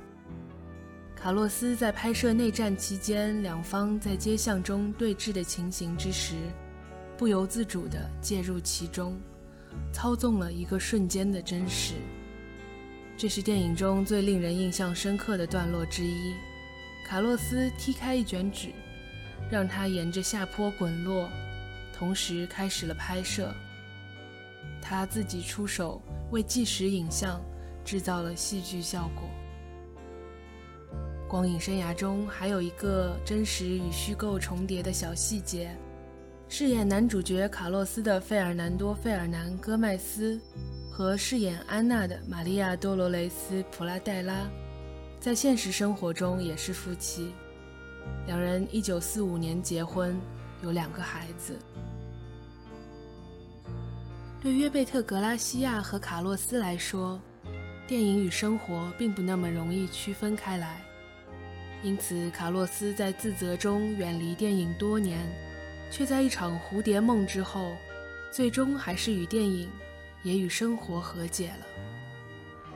[1.15, 6.33] 卡洛斯在拍摄内战期间两方在街巷中对峙的情形之时，
[7.15, 9.15] 不由自主地介入其中。
[9.93, 11.93] 操纵了一个瞬间的真实，
[13.15, 16.33] 这是电影中最令人印象深刻的段落之一。
[17.07, 18.69] 卡洛斯踢开一卷纸，
[19.51, 21.29] 让它沿着下坡滚落，
[21.93, 23.53] 同时开始了拍摄。
[24.81, 27.41] 他自己出手为纪实影像
[27.83, 29.23] 制造了戏剧效果。
[31.27, 35.75] 光影生涯中还有一个真实与虚构重叠的小细节。
[36.49, 40.37] 饰演男主角卡洛斯的费尔南多·费尔南·戈麦斯
[40.91, 44.49] 和饰演安娜的玛利亚·多罗雷斯·普拉戴拉，
[45.17, 47.31] 在现实生活中也是夫妻。
[48.27, 50.19] 两人1945年结婚，
[50.61, 51.57] 有两个孩子。
[54.41, 57.21] 对约贝特·格拉西亚和卡洛斯来说，
[57.85, 60.81] 电影与生活并不那么容易区分开来，
[61.83, 65.19] 因此卡洛斯在自责中远离电影多年。
[65.91, 67.69] 却在一场蝴蝶梦之后，
[68.31, 69.69] 最终还是与电影，
[70.23, 71.65] 也与生活和解了。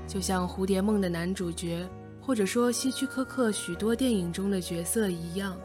[0.05, 1.87] 就像蝴蝶梦的男主角，
[2.21, 5.57] 或者说希区柯克许多电影中的角色一样，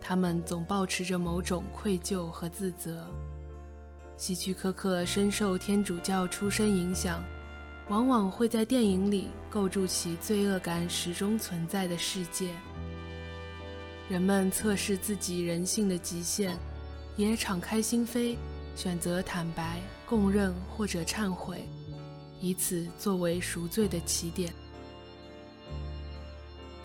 [0.00, 3.06] 他们总保持着某种愧疚和自责。
[4.20, 7.24] 希区柯克深受天主教出身影响，
[7.88, 12.50] 往往会在电影里构筑起罪恶感始终存在的世界。
[14.10, 16.54] 人们测试自己人性的极限。
[17.16, 18.36] 也敞开心扉，
[18.76, 21.68] 选择坦白、供认或者忏悔，
[22.40, 24.50] 以此作为赎罪的起点。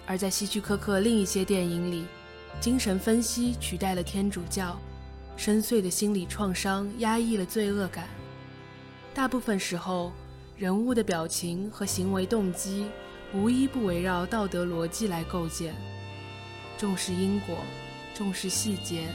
[0.06, 2.06] 而在希区柯克另一些电影里，
[2.60, 4.78] 精神分析取代了天主教，
[5.38, 8.08] 深邃的心理创伤压抑了罪恶感。
[9.13, 10.12] 大部分时候，
[10.58, 12.88] 人物的表情和行为动机
[13.34, 15.74] 无一不围绕道德逻辑来构建，
[16.78, 17.58] 重视因果，
[18.13, 19.08] 重视细节。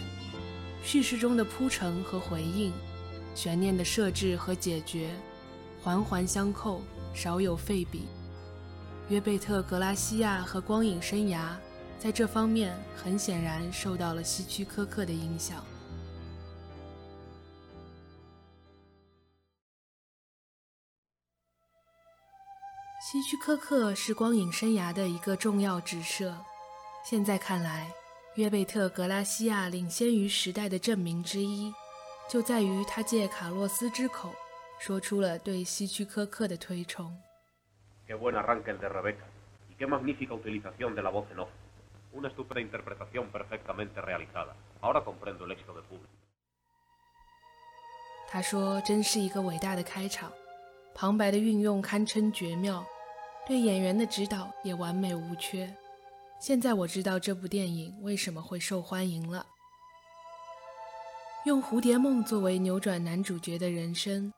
[0.82, 2.72] 叙事中的铺陈和回应，
[3.34, 5.10] 悬念的设置和解决，
[5.82, 6.82] 环环相扣，
[7.14, 8.08] 少有废笔。
[9.08, 11.40] 约贝特·格拉西亚和光影生涯
[11.98, 15.62] 在这方面很显然受到了希区柯克的影响。
[23.10, 26.32] 希区柯克是光影生涯的一个重要直射，
[27.04, 27.92] 现在看来。
[28.36, 31.74] 约贝特·格拉西亚领先于时代的证明之一，
[32.28, 34.32] 就在于他借卡洛斯之口
[34.78, 37.12] 说出了对希区柯克的推崇。
[38.06, 39.26] Qué buen arranque el de Rebeca
[39.68, 41.48] y qué magnífica utilización de la voz en off.
[42.12, 44.54] Una estupenda interpretación perfectamente realizada.
[44.80, 46.14] Ahora comprendo el éxito del público.
[48.28, 50.30] 他说：“真是一个伟大的开场，
[50.94, 52.86] 旁白的运用堪称绝妙，
[53.46, 55.74] 对演员的指导也完美无缺。
[56.40, 59.46] 现在我知道这部电影为什么会受欢迎了。
[61.44, 64.32] 用蝴蝶梦作为扭转男主角的人生，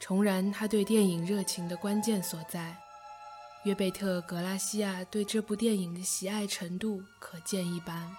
[0.00, 2.76] 重燃他对电影热情的关键所在。
[3.64, 8.10] 约贝特·格拉西亚对这部电影的喜爱程度可见一斑。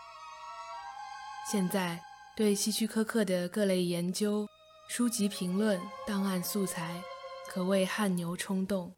[1.51, 2.01] 现在
[2.35, 4.47] 对希区柯克的各类研究、
[4.87, 7.01] 书籍评论、档案素材，
[7.49, 8.95] 可谓汗牛充栋。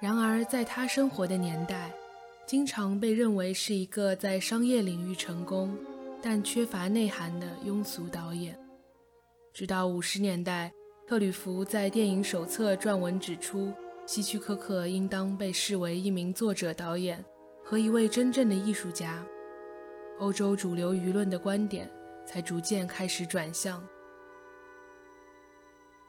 [0.00, 1.92] 然而，在他生活的年代，
[2.46, 5.76] 经常被认为是一个在商业领域成功。
[6.22, 8.54] 但缺乏内涵的庸俗导演。
[9.54, 10.70] 直到五十年代，
[11.06, 13.72] 特吕弗在电影手册撰文指出，
[14.04, 17.24] 希区柯克应当被视为一名作者导演
[17.64, 19.24] 和一位真正的艺术家。
[20.18, 21.90] 欧洲主流舆论的观点
[22.26, 23.82] 才逐渐开始转向。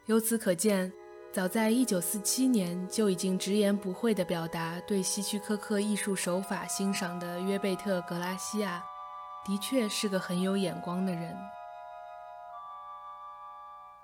[0.07, 0.91] 由此可见，
[1.33, 8.83] 早在一九四七年就已经直言不讳地表达对希区柯克艺术手法欣赏的约贝特·格拉西亚。
[9.43, 11.35] 的确是个很有眼光的人。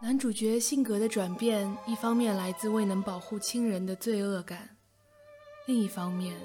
[0.02, 4.70] 男主角性格的转变，一方面来自未能保护亲人的罪恶感，
[5.68, 6.36] 另一方面，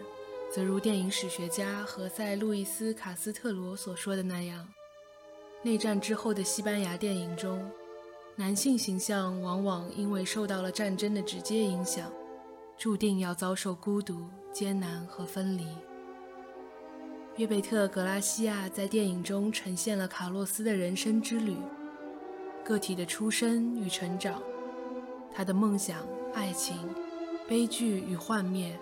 [0.52, 4.68] 则如电影史学家何塞·路易斯·卡斯特罗所说的那样，
[5.62, 7.70] 内战之后的西班牙电影中，
[8.36, 12.10] 男性形象往往因为受到了战争的直接影响，
[12.78, 15.66] 注定要遭受孤独、艰难和分离。
[17.36, 21.56] 约贝特·格拉西亚在电影中呈现了卡洛斯的人生之旅，
[22.64, 24.42] 个体的出生与成长，
[25.30, 25.98] 他的梦想、
[26.32, 26.76] 爱情、
[27.46, 28.78] 悲剧与幻灭。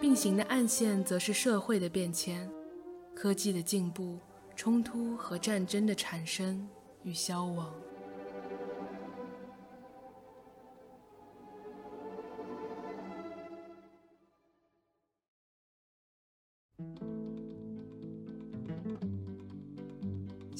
[0.00, 2.50] 并行的暗线则是社会的变迁、
[3.14, 4.18] 科技的进步、
[4.56, 6.66] 冲突和战争的产生
[7.04, 7.72] 与消亡。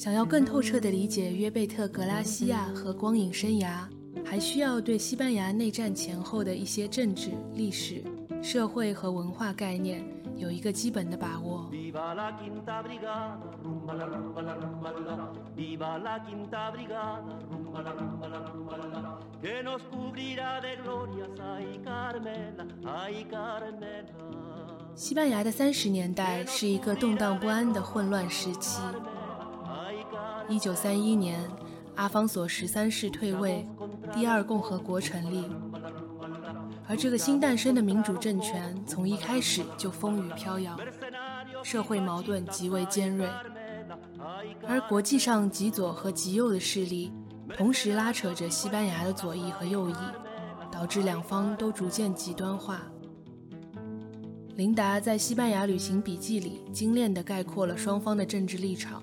[0.05, 3.87] 想要更透彻地理解约贝特·格拉西亚和光影生涯，
[4.23, 8.03] 还需要对西班牙内战前后的一些政治、历史、
[8.39, 10.05] 社会和文化概念
[10.37, 11.71] 有一个基本的把握。
[24.95, 28.79] 西班牙的三十年代是一个动荡不安的混乱时期。
[30.47, 31.39] 一九三一年，
[31.95, 33.67] 阿方索十三世退位，
[34.13, 35.45] 第二共和国成立。
[36.87, 40.77] 而这个新诞生的民主政权从一开始就风雨飘摇，
[41.63, 43.27] 社会矛盾极为尖锐。
[44.67, 47.11] 而国际上极左和极右的势力
[47.55, 49.95] 同时拉扯着西班牙的左翼和右翼，
[50.71, 52.83] 导致两方都逐渐极端化。
[54.55, 59.01] 琳达在西班牙旅行笔记里精炼地概括了双方的政治立场。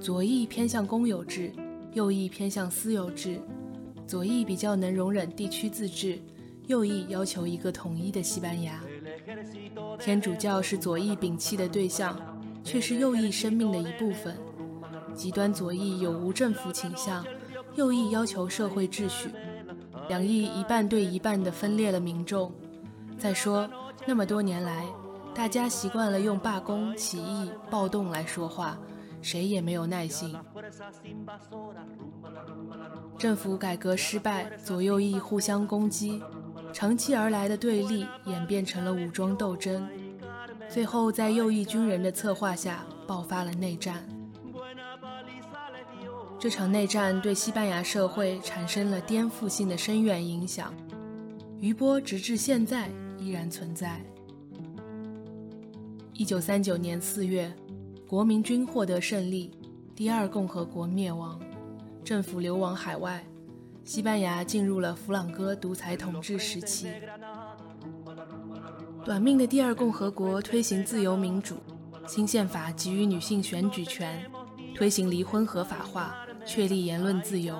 [0.00, 1.52] 左翼偏向公有制，
[1.92, 3.40] 右翼偏向私有制。
[4.06, 6.18] 左翼比较能容忍地区自治，
[6.66, 8.80] 右翼要求一个统一的西班牙。
[9.98, 12.18] 天主教是左翼摒弃的对象，
[12.62, 14.36] 却是右翼生命的一部分。
[15.14, 17.24] 极端左翼有无政府倾向，
[17.74, 19.28] 右翼要求社会秩序。
[20.08, 22.50] 两翼一半对一半地分裂了民众。
[23.18, 23.68] 再说，
[24.06, 24.86] 那么多年来，
[25.34, 28.78] 大家习惯了用罢工、起义、暴动来说话。
[29.20, 30.34] 谁也没有耐心。
[33.18, 36.22] 政府改革失败，左右翼互相攻击，
[36.72, 39.88] 长期而来的对立演变成了武装斗争，
[40.68, 44.06] 最后在右翼军人的策划下爆发了内战。
[46.38, 50.72] 这场内战对西班牙社会产生了颠覆性的深远影响，
[51.58, 52.88] 余波直至现在
[53.18, 54.00] 依然存在。
[56.12, 57.52] 一九三九年四月。
[58.08, 59.50] 国民军获得胜利，
[59.94, 61.38] 第二共和国灭亡，
[62.02, 63.22] 政府流亡海外，
[63.84, 66.88] 西班牙进入了弗朗哥独裁统治时期。
[69.04, 71.56] 短命的第二共和国推行自由民主，
[72.06, 74.24] 新宪法给予女性选举权，
[74.74, 77.58] 推行离婚合法化，确立言论自由，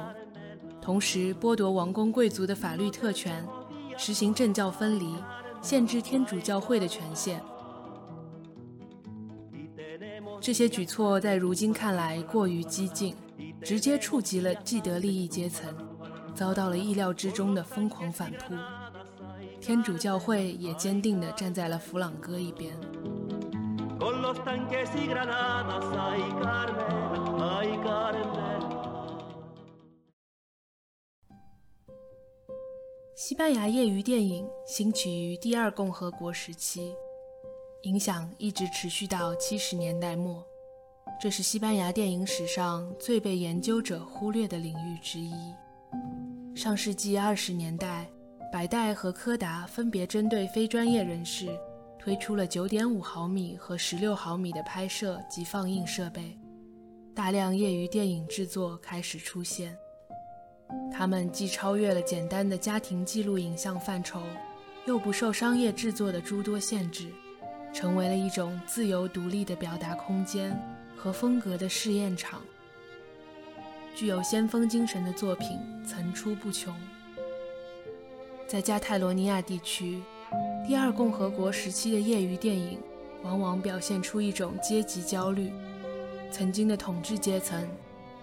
[0.81, 3.47] 同时剥夺王公贵族的法律特权，
[3.99, 5.15] 实行政教分离，
[5.61, 7.39] 限制天主教会的权限。
[10.41, 13.15] 这些举措在如今看来过于激进，
[13.63, 15.75] 直接触及了既得利益阶层，
[16.35, 18.55] 遭到了意料之中的疯狂反扑。
[19.61, 22.73] 天主教会也坚定地站在了弗朗哥一边。
[33.17, 36.95] 西班牙业余电影兴起于第二共和国时期，
[37.83, 40.45] 影响一直持续到七十年代末。
[41.21, 45.33] 这是西班牙电影史上最被研究者忽略的领域之一。
[46.55, 48.07] 上世纪二十年代，
[48.53, 51.49] 百代和柯达分别针对非专业人士
[51.99, 56.37] 推出了九点五毫米和十六毫米的拍摄及放映设备，
[57.15, 59.77] 大量业余电影制作开始出现。
[60.93, 64.21] 他们既超越了简单的家庭记录影像范畴，
[64.87, 67.11] 又不受商业制作的诸多限制，
[67.73, 70.59] 成为了一种自由独立的表达空间
[70.97, 72.43] 和风格的试验场。
[73.95, 76.75] 具有先锋精神的作品层出不穷。
[78.47, 80.01] 在加泰罗尼亚地区，
[80.67, 82.79] 第二共和国时期的业余电影
[83.23, 85.53] 往往表现出一种阶级焦虑，
[86.31, 87.69] 曾经的统治阶层。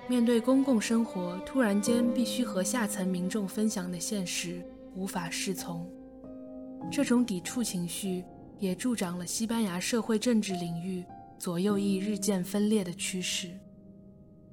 [0.07, 4.61] 面对公共生活突然间必须和下层民众分享的现实，
[4.95, 5.89] 无法适从。
[6.91, 8.23] 这种抵触情绪
[8.59, 11.03] 也助长了西班牙社会政治领域
[11.37, 13.49] 左右翼日渐分裂的趋势。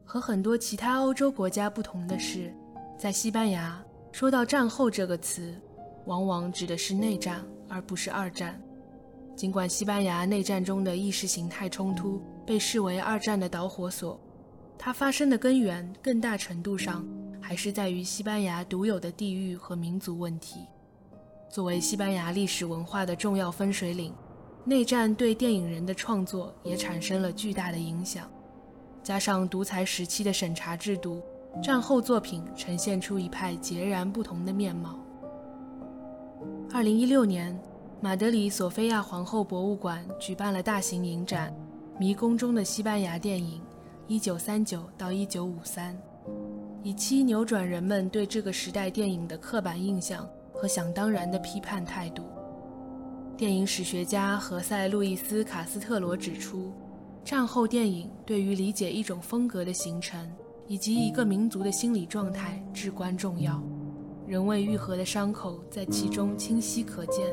[0.05, 2.55] 和很多其他欧洲国家不同的是，
[2.99, 5.55] 在西班牙，说到“战后”这个词，
[6.05, 8.61] 往往指的是内战，而不是二战。
[9.35, 14.21] 尽管西班牙内战中的意识形态冲突被视为二战的导火索。
[14.79, 17.07] 它发生的根源，更大程度上
[17.41, 20.67] 还是在于西班牙独有的地域和民族问题。
[21.53, 24.11] 作为西班牙历史文化的重要分水岭，
[24.65, 28.27] 内战对电影人的创作也产生了巨大的影响。
[29.03, 31.21] 加上独裁时期的审查制度，
[31.63, 34.99] 战后作品呈现出一派截然不同的面貌。
[36.73, 37.55] 二零一六年，
[38.01, 41.55] 马德里索菲亚皇后博物馆举办了大型影展
[42.01, 43.61] 《迷宫中的西班牙电影》。
[44.07, 45.95] 一九三九到一九五三，
[46.83, 50.27] 以期扭转人们对这个时代电影的刻板印象
[50.63, 52.23] 和想当然的批判态度。
[53.37, 56.71] 电影史学家何塞·路易斯·卡斯特罗指出，
[57.25, 60.31] 战后电影对于理解一种风格的形成
[60.69, 63.61] 以及一个民族的心理状态至关重要。
[64.25, 67.27] 仍未愈合的伤口在其中清晰可见。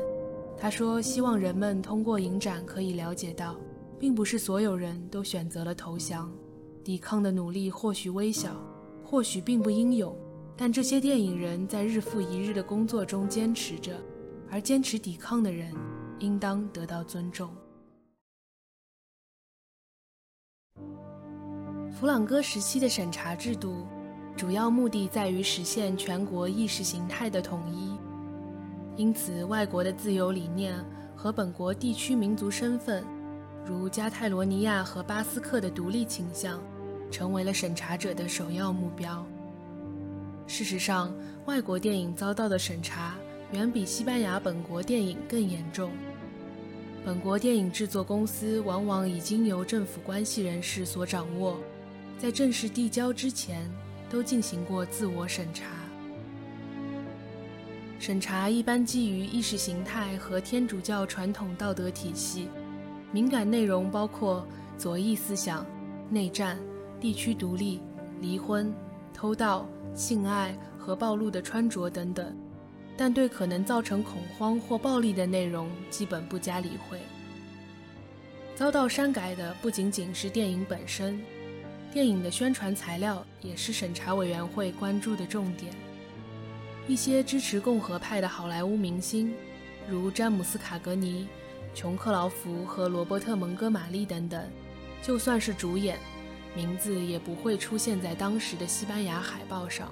[0.58, 3.54] 他说：“希望人们通过影展可以了解到，
[3.96, 6.28] 并不是所有人都选择了投降。”
[6.82, 8.56] 抵抗的努力或许微小，
[9.04, 10.12] 或许并不英勇，
[10.62, 13.98] 但这些电影人在日复一日的工作中坚持着，
[14.50, 15.74] 而坚持抵抗的人
[16.18, 17.50] 应当得到尊重。
[21.90, 23.86] 弗朗哥时期的审查制度，
[24.36, 27.96] 主要目的在于实现全国意识形态的统一，
[29.00, 30.78] 因此外国的自由理念
[31.16, 33.02] 和本国地区民族身份。
[33.64, 36.60] 如加泰罗尼亚和巴斯克的独立倾向，
[37.10, 39.26] 成为了审查者的首要目标。
[40.50, 41.14] 事实上，
[41.46, 43.14] 外国电影遭到的审查
[43.52, 45.92] 远比西班牙本国电影更严重。
[47.04, 51.56] 本国电影制作公司往往已经由政府关系人士所掌握，
[52.18, 53.70] 在正式递交之前
[54.10, 55.66] 都进行过自我审查。
[58.00, 62.48] 审查一般基于意识形态和天主教传统道德体系。
[63.12, 64.44] 敏感内容包括
[64.76, 65.64] 左翼思想、
[66.10, 66.58] 内战、
[67.00, 67.80] 地区独立、
[68.20, 68.74] 离婚、
[69.14, 69.64] 偷盗、
[70.00, 72.34] 性爱和暴露的穿着等等，
[72.96, 76.98] 但对可能造成恐慌或暴力的内容基本不加理会。
[78.56, 81.20] 遭到删改的不仅仅是电影本身，
[81.92, 85.70] 电影的宣传材料也是审查委员会关注的重点。
[86.88, 89.34] 一些支持共和派的好莱坞明星，
[89.86, 91.28] 如詹姆斯·卡格尼。
[91.72, 94.42] 琼·克劳福和罗伯特·蒙哥马利等等，
[95.02, 95.96] 就算是主演，
[96.54, 99.88] 名字也不会出现在当时的西班牙海报上。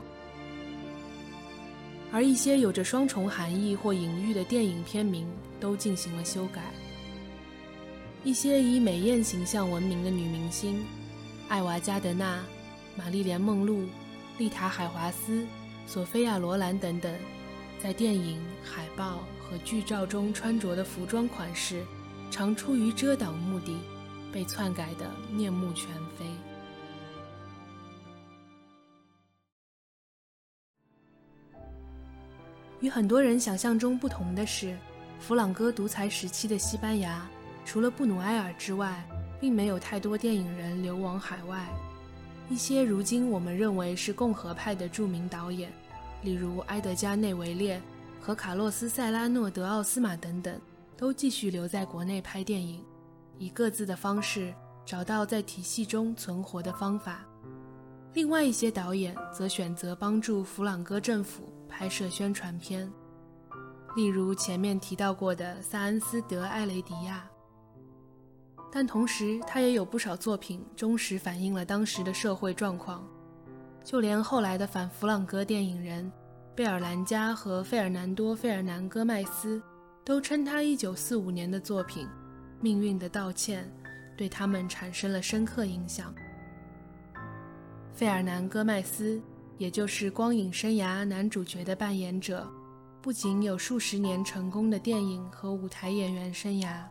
[2.12, 5.30] 而一些有着双重含义或隐喻的电影片名
[5.60, 6.62] 都进行了修改。
[8.24, 10.84] 一些以美艳形象闻名的女明星，
[11.48, 12.42] 艾娃·加德纳、
[12.96, 13.86] 玛丽莲·梦露、
[14.38, 15.46] 丽塔·海华斯、
[15.86, 17.12] 索菲亚·罗兰等等，
[17.82, 19.20] 在电影海报。
[19.50, 21.82] 和剧照中穿着的服装款式，
[22.30, 23.74] 常出于遮挡目的，
[24.32, 26.26] 被篡改的面目全非。
[32.80, 34.76] 与很多人想象中不同的是，
[35.18, 37.28] 弗朗哥独裁时期的西班牙，
[37.64, 39.04] 除了布努埃尔之外，
[39.40, 41.66] 并没有太多电影人流亡海外。
[42.48, 45.72] 一些如今我们认为是共和派的著名导演，
[46.22, 47.80] 例如埃德加内维列。
[48.20, 50.60] 和卡洛斯·塞拉诺·德奥斯马等等，
[50.98, 52.82] 都继续留在国内拍电影，
[53.38, 54.52] 以各自的方式
[54.84, 57.24] 找到在体系中存活的方法。
[58.14, 62.90] 另外一些导演则选择帮助弗朗哥政府拍摄宣传片，
[63.94, 67.28] 例如前面提到过的萨恩斯·德·艾雷迪亚。
[68.70, 73.06] 但同时，他也有不少作品忠实反映了当时的社会状况，
[73.84, 76.10] 就连后来的反弗朗哥电影人
[76.54, 79.62] 贝尔兰加和费尔南多·费尔南戈麦斯
[80.04, 82.06] 都称他1945年的作品
[82.60, 83.64] 《命运的道歉》
[84.16, 86.14] 对他们产生了深刻影响。
[87.92, 89.20] 费尔南戈麦斯，
[89.56, 92.48] 也就是光影生涯男主角的扮演者，
[93.02, 96.82] 不仅有数十年成功的电影和舞台演员生涯。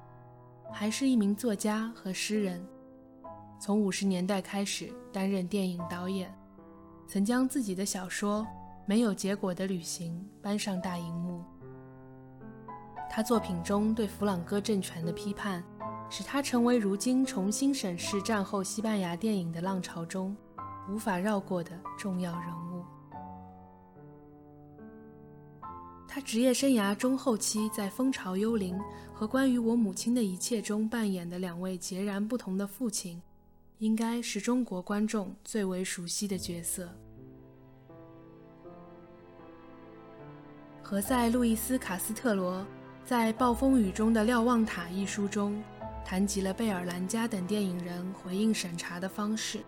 [0.72, 2.61] 还是一名作家和诗人，
[3.59, 6.34] 从五十年代开始担任电影导演，
[7.07, 8.41] 曾将自己的小说
[8.86, 10.13] 《没有结果的旅行》
[10.43, 11.41] 搬上大荧幕。
[13.18, 15.63] 他作品中对弗朗哥政权的批判，
[16.07, 20.38] 使他成为如今重新审视战后西班牙电影的浪潮中
[20.88, 22.86] 无法绕过的重要人物。
[26.07, 28.78] 他职业生涯中后期在《蜂巢幽灵》
[29.15, 33.20] 和《关于我母亲的一切》中扮演的两位截然不同的父亲，
[33.80, 36.88] 应该是中国观众最为熟悉的角色。
[40.84, 42.63] 何塞·路易斯·卡斯特罗
[43.07, 45.63] 在《暴风雨中的瞭望塔》一书中，
[46.03, 49.61] 谈及了贝尔兰加等电影人回应审查的方式。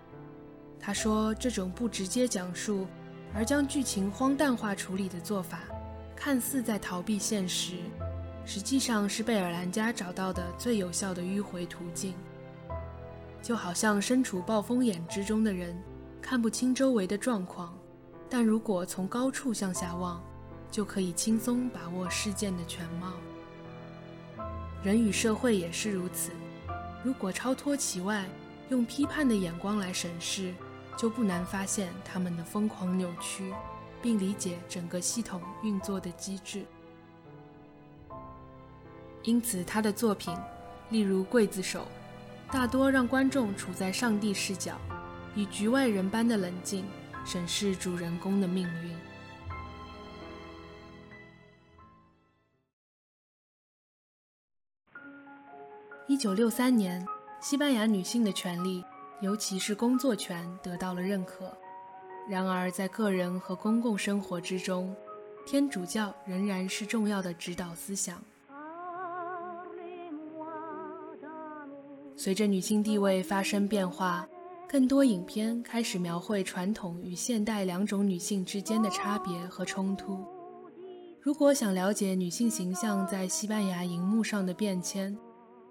[0.77, 2.85] 他说：“这种不直接讲述，
[3.33, 5.61] 而将剧情荒诞化处理的做法。”
[6.17, 7.75] 看似在逃避现实，
[8.43, 12.13] 实际上是贝尔兰加找到的最有效的迂回途径。
[13.41, 15.81] 就好像身处暴风眼之中的人，
[16.21, 17.73] 看不清周围的状况，
[18.29, 20.21] 但如果从高处向下望，
[20.69, 23.13] 就可以轻松把握事件的全貌。
[24.84, 26.32] 人与社会也是如此，
[27.03, 28.25] 如果超脱其外，
[28.69, 30.53] 用批判的眼光来审视，
[30.97, 33.53] 就不难发现他们的疯狂扭曲。
[34.01, 36.63] 并理解整个系统运作的机制，
[39.23, 40.34] 因此他的作品，
[40.89, 41.86] 例如《刽子手》，
[42.53, 44.80] 大多让观众处在上帝视角，
[45.36, 46.86] 以局外人般的冷静
[47.25, 48.99] 审视主人公的命运。
[56.10, 57.05] 一九六三年，
[57.39, 58.84] 西班牙女性的权利，
[59.22, 61.55] 尤其是工作权，得到了认可。
[62.28, 64.91] 然而，在个人和公共生活之中，
[65.45, 68.20] 天主教仍然是重要的指导思想。
[72.18, 74.28] 随着女性地位发生变化，
[74.68, 80.26] 更多影片开始描绘传统与现代两种女性之间的差别和冲突。
[81.22, 85.16] 如果想了解女性形象在西班牙荧幕上的变迁，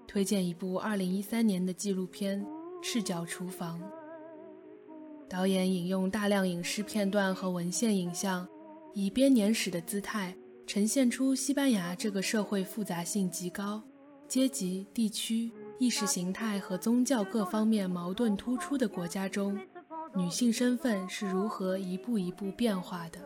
[0.08, 2.42] 推荐一部2013年的纪录片
[2.82, 3.78] 《赤脚厨房》。
[5.28, 8.48] 导演引用大量影视片段和文献影像，
[8.94, 10.34] 以编年史的姿态
[10.66, 13.82] 呈现出西班牙这个社会复杂性极高、
[14.26, 19.60] 阶级、地区、意识形态和宗教各方面矛盾突出的国家中，
[20.16, 23.18] 女性身份是如何一步一步变化的。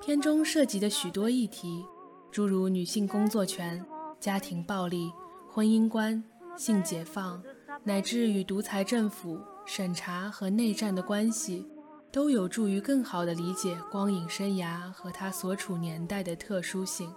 [0.00, 1.84] 片中涉及的许多议题，
[2.30, 3.84] 诸如女性工作权、
[4.22, 5.12] 家庭暴力、
[5.50, 6.22] 婚姻观、
[6.56, 7.42] 性解放，
[7.82, 9.40] 乃至与独裁政府。
[9.64, 11.64] 审查和内战的关系，
[12.10, 17.12] 都有助于更好地理解光影生涯和他所处年代的特殊性。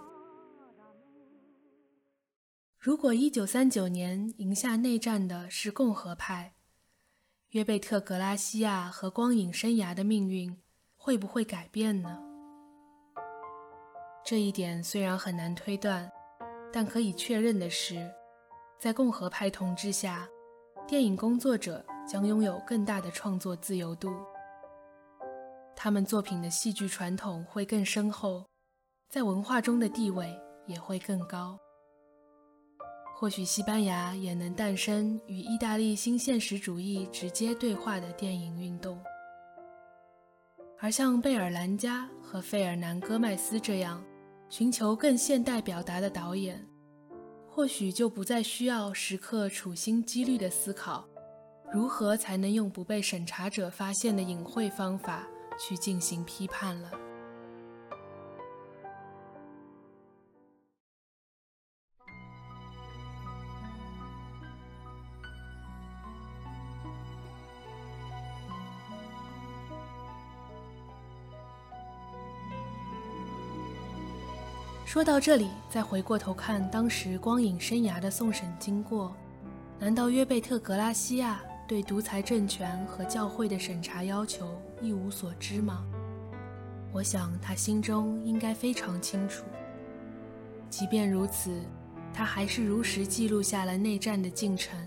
[2.78, 6.54] 如果1939年赢下内战的是共和派，
[7.50, 10.56] 约贝特·格拉西亚和光影生涯的命运
[10.96, 12.20] 会不会改变呢？
[14.24, 16.10] 这一点虽然很难推断，
[16.76, 18.06] 但可以确认的是，
[18.78, 20.28] 在共和派统治下，
[20.86, 21.82] 电影工作者。
[22.06, 24.12] 将拥有更大的创作自由度，
[25.74, 28.44] 他们作品的戏剧传统会更深厚，
[29.10, 30.32] 在文化中的地位
[30.66, 31.58] 也会更高。
[33.16, 39.02] 或许西班牙也能诞生与意大利新现实主义直接对话的电影运动，
[40.78, 44.00] 而像贝尔兰加和费尔南戈麦斯这样
[44.48, 46.66] 寻求更现代表达的导演，
[47.48, 51.06] 或许就不再需要时刻处心积虑的思考。
[51.72, 55.26] 如何才能用不被审查者发现的隐晦方法
[55.58, 56.90] 去进行批判了？
[74.96, 79.14] 说到这里，再回过头看当时光影生涯的送审经过，
[79.78, 81.38] 难道约贝特·格拉西亚？
[81.68, 85.84] 对独裁政权和教会的审查要求一无所知吗？
[86.94, 89.44] 我想他心中应该非常清楚。
[90.70, 91.60] 即便如此，
[92.14, 94.80] 他还是如实记录下了内战的进程，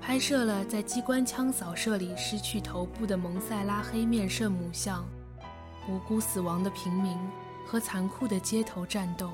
[0.00, 5.04] 拍摄了在机关枪扫射里失去头部的蒙塞拉黑面圣母像、
[5.88, 7.18] 无辜死亡的平民
[7.66, 9.30] 和残酷的街头战斗。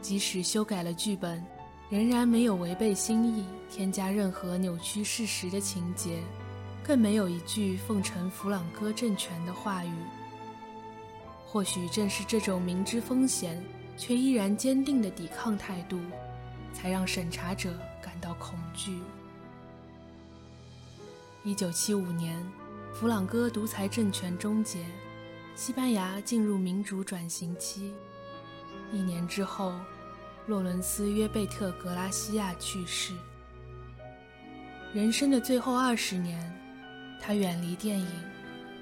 [0.00, 1.44] 即使修改了剧本，
[1.90, 6.22] 仍然没有违背心意，添加任何扭曲事实的情节，
[6.82, 9.92] 更没有一句奉承弗朗哥政权的话语。
[11.44, 13.62] 或许正是这种明知风险。
[13.98, 15.98] 却依然坚定的抵抗态度，
[16.72, 19.00] 才让审查者感到恐惧。
[21.42, 22.40] 一九七五年，
[22.94, 24.86] 弗朗哥独裁政权终结，
[25.58, 27.92] 西班牙进入民主转型期。
[28.92, 29.74] 一年之后，
[30.46, 33.12] 洛伦斯·约贝特·格拉西亚去世。
[34.92, 36.40] 人生的最后二十年，
[37.20, 38.08] 他远离电影，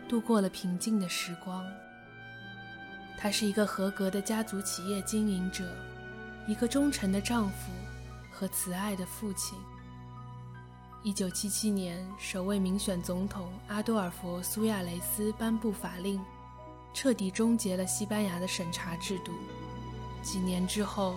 [0.06, 1.64] 度过了平静的时光。
[3.16, 5.64] 他是一个合格的家族企业经营者，
[6.46, 7.72] 一个忠诚的丈夫
[8.30, 9.58] 和慈爱的父亲。
[11.02, 16.22] 一九七七年，首位民选总统阿多尔佛·苏亚雷斯颁布法令，
[16.96, 19.30] 彻底终结了西班牙的审查制度。
[20.22, 21.16] 几年之后，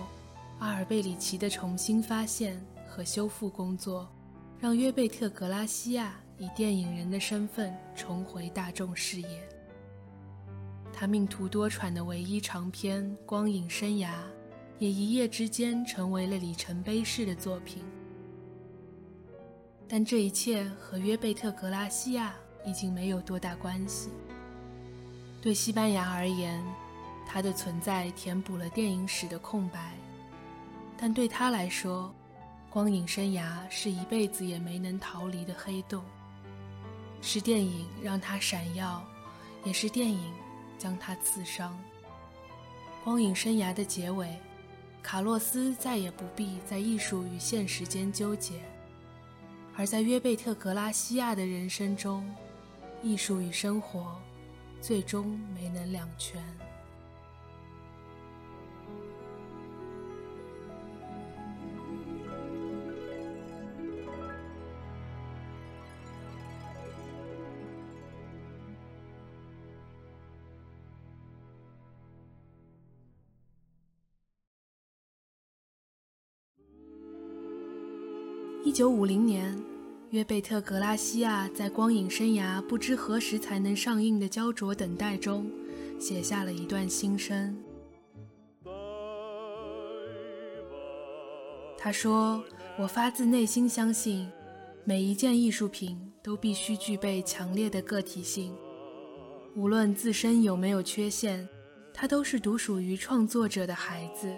[0.58, 4.06] 阿尔贝里奇的重新发现和修复工作，
[4.58, 9.42] 让约贝特·格拉西亚以电影人的身份重回大众视野。
[10.92, 14.08] 他命途多舛的唯一长篇《光影生涯》，
[14.78, 17.82] 也一夜之间成为了里程碑式的作品。
[19.88, 22.34] 但这一切和约贝特·格拉西亚
[22.66, 24.10] 已经没有多大关系。
[25.40, 26.62] 对西班牙而言，
[27.26, 29.80] 他的存在填补了电影史的空白；
[30.96, 32.12] 但对他来说，
[32.72, 36.02] 《光影生涯》是一辈子也没能逃离的黑洞。
[37.22, 39.02] 是电影让他闪耀，
[39.64, 40.32] 也是电影。
[40.80, 41.78] 将他刺伤。
[43.04, 44.34] 光影生涯的结尾，
[45.02, 48.54] 卡洛斯再也不必在艺术与现实间纠结，
[49.76, 52.26] 而在约贝特·格拉西亚的人生中，
[53.02, 54.18] 艺术与生活
[54.80, 56.42] 最终没能两全。
[78.62, 79.56] 一九五零年，
[80.10, 85.48] 约贝特·格拉西亚在光影生涯不知何时才能上映的焦灼等待中，
[86.00, 87.56] 写下了一段心声。
[91.78, 92.42] 他说
[92.76, 94.28] ：“我发自内心相信，
[94.82, 98.52] 每一件艺术品都必须具备强烈的个体性，
[99.54, 101.48] 无论自身有没有缺陷，
[101.94, 104.28] 它都是独属于创作者的孩子。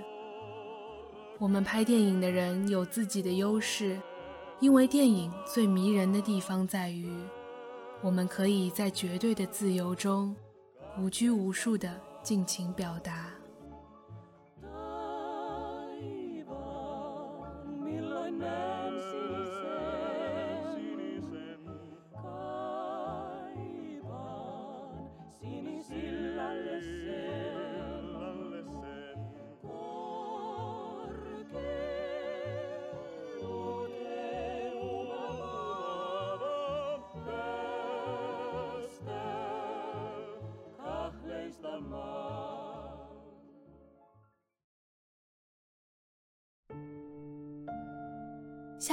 [1.38, 3.98] 我们拍电影的人有自己的优势。”
[4.62, 7.12] 因为电影最迷人的地方在于，
[8.00, 10.36] 我们可以在绝对的自由中，
[10.96, 13.31] 无拘无束地尽情表达。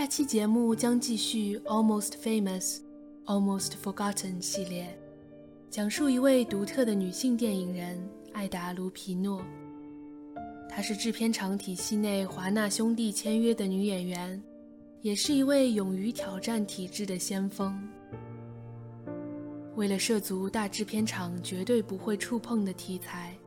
[0.10, 2.80] 期节目将继续《Almost Famous,
[3.26, 4.98] Almost Forgotten》系列，
[5.70, 9.46] 讲述一位独特的女性电影人艾达·卢皮诺。
[10.68, 14.42] 她是制片厂体系内华纳兄弟签约的女演员，
[15.02, 17.80] 也是一位勇于挑战体制的先锋。
[19.76, 23.38] 为了涉足大制片厂绝对不会触碰的题材，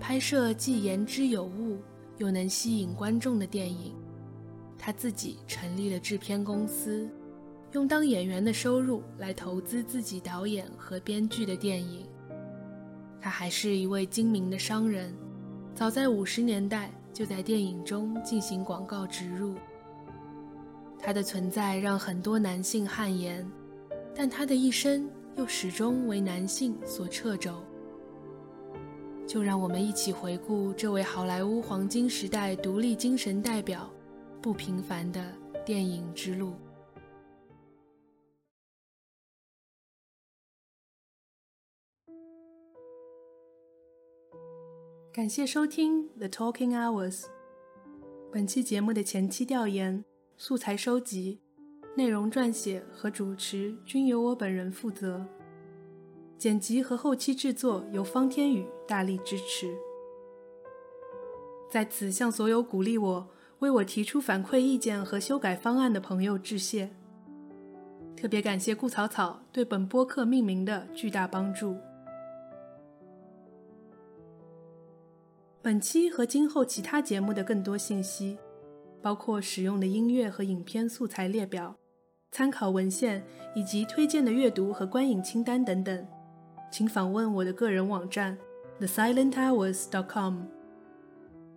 [0.00, 1.76] 拍摄既言之有物
[2.16, 3.92] 又能吸引观众的电影。
[4.84, 7.08] 他自己成立了制片公司，
[7.70, 12.04] 用当演员的收入来投资自己导演和编剧的电影。
[13.20, 15.14] 他还是一位精明的商人，
[15.72, 19.54] 早在五十年代就在电影中进行广告植入。
[20.98, 23.48] 他的存在让很多男性汗颜，
[24.16, 27.54] 但他的一生又始终为男性所掣肘。
[29.28, 33.88] 就让我们一起回顾这位好莱坞黄金时代独立精神代表。
[34.42, 35.32] 不平凡的
[35.64, 36.54] 电影之路。
[45.12, 47.20] 感谢收听《The Talking Hours》。
[48.32, 50.04] 本期节目的前期调研、
[50.36, 51.40] 素材收集、
[51.94, 55.24] 内容撰写和主持均由我本人负责，
[56.36, 59.72] 剪辑和后期制作由方天宇大力支持。
[61.70, 63.28] 在此向所有鼓励我、
[63.62, 66.90] 为我提出反馈意见和修改方案的朋友致谢。
[68.16, 71.76] 特别感谢顾草草对本播客命名的巨大帮助。
[75.62, 78.36] 本期和今后其他节目的更多信息，
[79.00, 81.76] 包括使用的音乐和影片素材列表、
[82.32, 86.04] 参考文献以及推荐的阅读和观影清单等等，
[86.68, 88.36] 请访问我的个人网站
[88.80, 90.46] thesilenthours.com。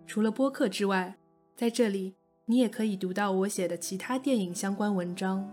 [0.06, 1.16] 除了播客之外，
[1.56, 5.50] 在这里你也可以读到我写的其他电影相关文章。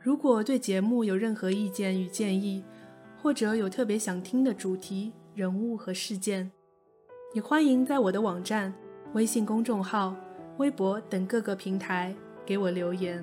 [0.00, 2.64] 如果对节目有任何意见与建议，
[3.22, 6.50] 或者有特别想听的主题、人物和事件，
[7.34, 8.72] 也欢迎在我的网站、
[9.12, 10.16] 微信公众号、
[10.56, 13.22] 微博等各个平台给我留言。